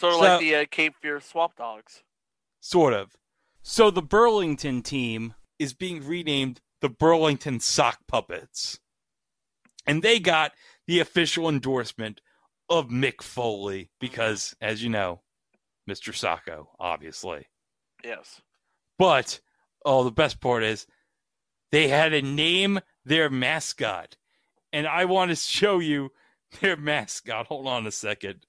[0.00, 2.02] Sort of So- like the uh, Cape Fear Swamp Dogs.
[2.60, 3.16] Sort of.
[3.62, 8.78] So the Burlington team is being renamed the Burlington Sock Puppets.
[9.86, 10.52] And they got
[10.86, 12.20] the official endorsement
[12.68, 15.22] of Mick Foley because, as you know,
[15.88, 16.12] Mr.
[16.14, 17.46] Socko, obviously.
[18.04, 18.40] Yes.
[18.98, 19.40] But,
[19.84, 20.86] oh, the best part is
[21.72, 24.16] they had to name their mascot.
[24.72, 26.10] And I want to show you
[26.60, 27.46] their mascot.
[27.46, 28.46] Hold on a second.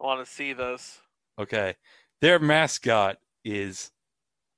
[0.00, 1.00] I want to see this.
[1.38, 1.76] Okay.
[2.20, 3.90] Their mascot is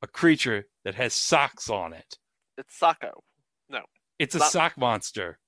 [0.03, 2.19] a creature that has socks on it.
[2.59, 3.21] It's Socko.
[3.69, 3.81] No,
[4.19, 5.39] It's a Not- sock monster.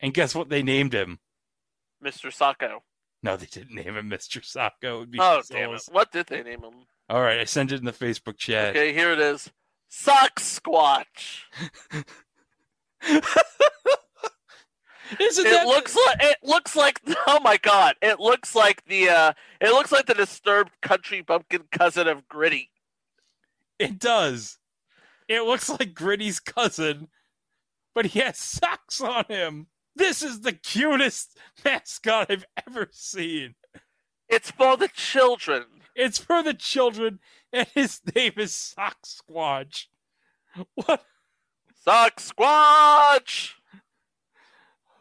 [0.00, 1.18] And guess what they named him?
[2.02, 2.30] Mr.
[2.34, 2.78] Socko.
[3.22, 4.40] No, they didn't name him Mr.
[4.40, 4.94] Socko.
[4.94, 5.82] It would be Oh, damn it.
[5.92, 6.86] What did they name him?
[7.10, 8.70] All right, I sent it in the Facebook chat.
[8.70, 9.50] Okay, here it is.
[9.88, 11.40] Sock Squatch.
[15.18, 19.08] Isn't it that- looks like it looks like oh my god it looks like the
[19.08, 22.70] uh it looks like the disturbed country bumpkin cousin of gritty
[23.80, 24.58] It does.
[25.26, 27.08] It looks like Gritty's cousin,
[27.94, 29.66] but he has socks on him.
[29.96, 33.54] This is the cutest mascot I've ever seen.
[34.28, 35.64] it's for the children
[36.02, 37.18] It's for the children,
[37.52, 39.84] and his name is Sock Squatch.
[40.74, 41.04] What?
[41.84, 43.50] Sock Squatch.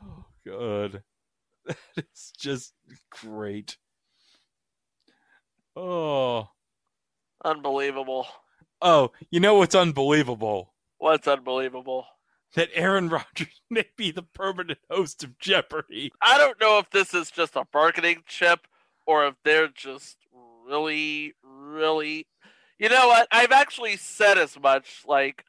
[0.04, 1.04] Oh, God.
[1.66, 2.74] That is just
[3.10, 3.78] great.
[5.76, 6.50] Oh.
[7.46, 8.28] unbelievable
[8.82, 10.74] Oh, you know what's unbelievable?
[10.98, 12.08] what's unbelievable
[12.56, 16.12] That Aaron Rodgers may be the permanent host of Jeopardy.
[16.22, 18.68] i don't know if this is just a marketing chip
[19.08, 20.18] or if they're just
[20.70, 22.28] really really
[22.78, 25.44] you know what i've actually said as much like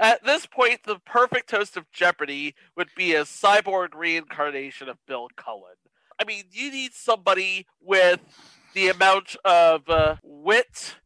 [0.00, 5.28] at this point, the perfect host of Jeopardy would be a cyborg reincarnation of Bill
[5.36, 5.76] Cullen.
[6.20, 8.20] I mean, you need somebody with
[8.74, 10.96] the amount of uh, wit,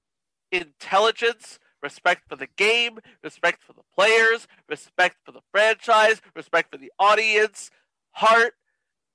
[0.52, 6.78] intelligence, respect for the game, respect for the players, respect for the franchise, respect for
[6.78, 7.70] the audience,
[8.12, 8.54] heart,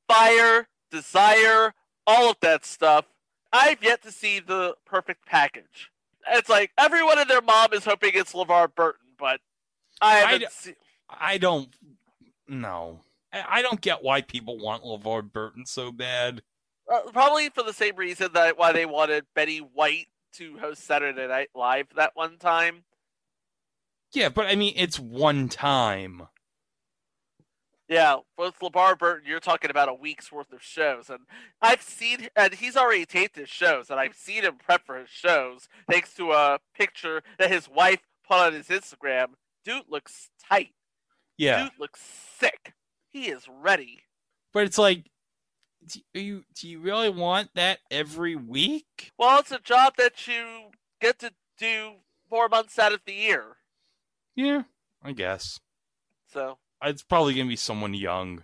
[0.08, 1.74] fire, desire,
[2.06, 3.06] all of that stuff.
[3.56, 5.90] I've yet to see the perfect package.
[6.28, 9.40] It's like everyone and their mom is hoping it's LeVar Burton, but
[10.02, 10.76] I haven't d- seen.
[11.10, 11.70] I don't.
[12.48, 13.02] No,
[13.32, 16.42] I I don't get why people want LeVar Burton so bad.
[16.92, 21.28] Uh, probably for the same reason that why they wanted Betty White to host Saturday
[21.28, 22.84] Night Live that one time.
[24.14, 26.28] Yeah, but I mean, it's one time.
[27.88, 31.20] Yeah, with LeVar Burton, you're talking about a week's worth of shows, and
[31.62, 35.10] I've seen, and he's already taped his shows, and I've seen him prep for his
[35.10, 39.28] shows thanks to a picture that his wife put on his Instagram.
[39.64, 40.74] Dude looks tight.
[41.38, 42.02] Yeah, Dude looks
[42.40, 42.74] sick.
[43.10, 44.00] He is ready.
[44.52, 45.06] but it's like,
[45.88, 49.12] do you do you really want that every week?
[49.20, 51.98] Well, it's a job that you get to do
[52.30, 53.58] four months out of the year.
[54.36, 54.64] Yeah,
[55.04, 55.60] I guess
[56.34, 58.44] So it's probably gonna be someone young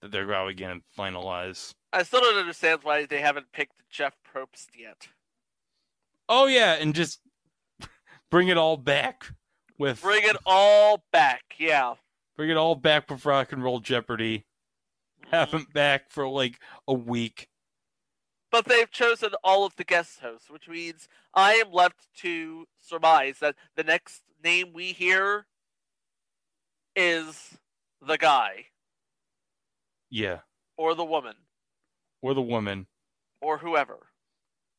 [0.00, 1.74] that they're probably gonna finalize.
[1.92, 5.08] I still don't understand why they haven't picked Jeff Probst yet.
[6.28, 7.20] Oh yeah, and just
[8.30, 9.26] bring it all back
[9.78, 11.42] with Bring it all back.
[11.58, 11.94] Yeah.
[12.36, 14.44] bring it all back with Rock and Roll Jeopardy.
[15.24, 15.30] Mm-hmm.
[15.30, 17.48] Have him back for like a week.
[18.50, 23.38] But they've chosen all of the guest hosts, which means I am left to surmise
[23.40, 25.46] that the next name we hear
[26.94, 27.58] is
[28.06, 28.66] the guy
[30.10, 30.40] Yeah,
[30.76, 31.34] or the woman
[32.22, 32.86] or the woman.
[33.40, 34.08] or whoever.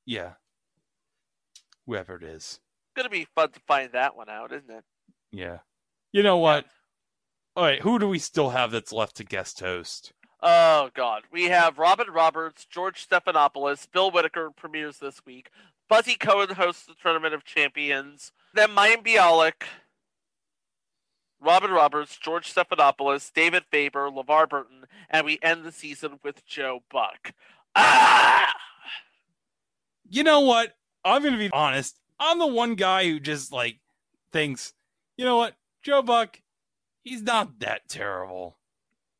[0.06, 0.34] Yeah,
[1.85, 2.60] whoever it is.
[2.95, 4.84] Gonna be fun to find that one out, isn't it?
[5.31, 5.60] Yeah.
[6.11, 6.65] You know what?
[7.56, 10.14] All right, who do we still have that's left to guest host?
[10.41, 15.49] Oh God, we have Robin Roberts, George Stephanopoulos, Bill Whitaker premieres this week.
[15.89, 18.31] Buzzy Cohen hosts the Tournament of Champions.
[18.53, 19.64] Then Mayim Bialik,
[21.41, 26.83] Robin Roberts, George Stephanopoulos, David Faber, LeVar Burton, and we end the season with Joe
[26.91, 27.33] Buck.
[27.75, 28.53] Ah!
[30.09, 30.73] You know what?
[31.03, 31.99] I'm gonna be honest.
[32.19, 33.79] I'm the one guy who just like
[34.31, 34.73] thinks,
[35.17, 36.41] you know what, Joe Buck,
[37.03, 38.57] he's not that terrible.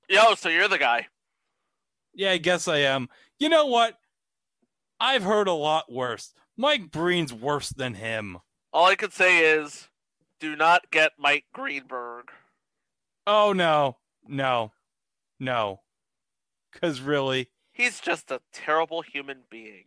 [0.10, 1.08] Yo, so you're the guy.
[2.14, 3.10] Yeah, I guess I am.
[3.40, 3.98] You know what?
[5.00, 6.34] I've heard a lot worse.
[6.58, 8.38] Mike Breen's worse than him.
[8.72, 9.90] All I could say is,
[10.46, 12.26] do not get Mike Greenberg.
[13.28, 13.98] Oh no,
[14.28, 14.72] no,
[15.40, 15.82] no.
[16.80, 19.86] Cause really, He's just a terrible human being.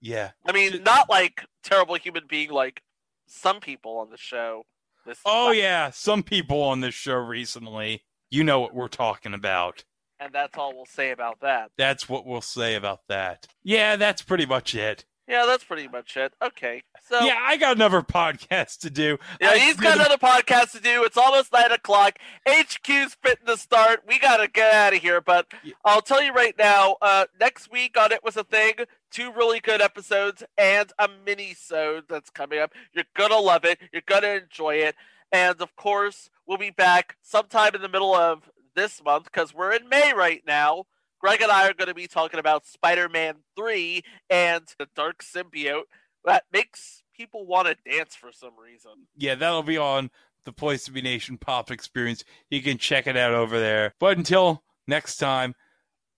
[0.00, 0.30] yeah.
[0.46, 2.82] I mean, not like terrible human being like
[3.26, 4.64] some people on the show.
[5.06, 8.02] This Oh yeah, some people on this show recently.
[8.30, 9.84] You know what we're talking about.
[10.18, 11.70] and that's all we'll say about that.
[11.78, 13.46] That's what we'll say about that.
[13.62, 15.04] Yeah, that's pretty much it.
[15.28, 16.32] Yeah, that's pretty much it.
[16.42, 19.18] Okay, so yeah, I got another podcast to do.
[19.40, 21.02] Yeah, I he's got another podcast to do.
[21.04, 22.18] It's almost nine o'clock.
[22.48, 24.04] HQ's fitting to start.
[24.06, 25.20] We gotta get out of here.
[25.20, 25.46] But
[25.84, 26.96] I'll tell you right now.
[27.02, 28.74] Uh, next week on it was a thing.
[29.10, 32.72] Two really good episodes and a mini-sode that's coming up.
[32.94, 33.78] You're gonna love it.
[33.92, 34.94] You're gonna enjoy it.
[35.32, 39.72] And of course, we'll be back sometime in the middle of this month because we're
[39.72, 40.84] in May right now.
[41.20, 45.82] Greg and I are going to be talking about Spider-Man 3 and the Dark Symbiote
[46.24, 48.92] that makes people want to dance for some reason.
[49.14, 50.10] yeah, that'll be on
[50.46, 52.24] the Place to Be Nation Pop Experience.
[52.48, 53.92] You can check it out over there.
[54.00, 55.54] But until next time,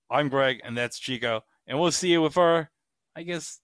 [0.09, 2.71] I'm Greg, and that's Chico, and we'll see you with our,
[3.17, 3.59] I guess,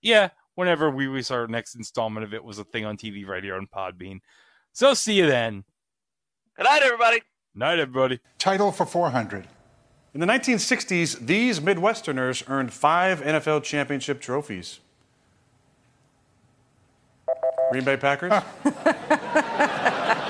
[0.00, 3.58] yeah, whenever we release our next installment of it was a thing on TV, radio,
[3.58, 4.20] and Podbean.
[4.72, 5.64] So see you then.
[6.56, 7.20] Good night, everybody.
[7.54, 8.20] Night, everybody.
[8.38, 9.46] Title for 400.
[10.14, 14.80] In the 1960s, these Midwesterners earned five NFL championship trophies.
[17.70, 18.32] Green Bay Packers?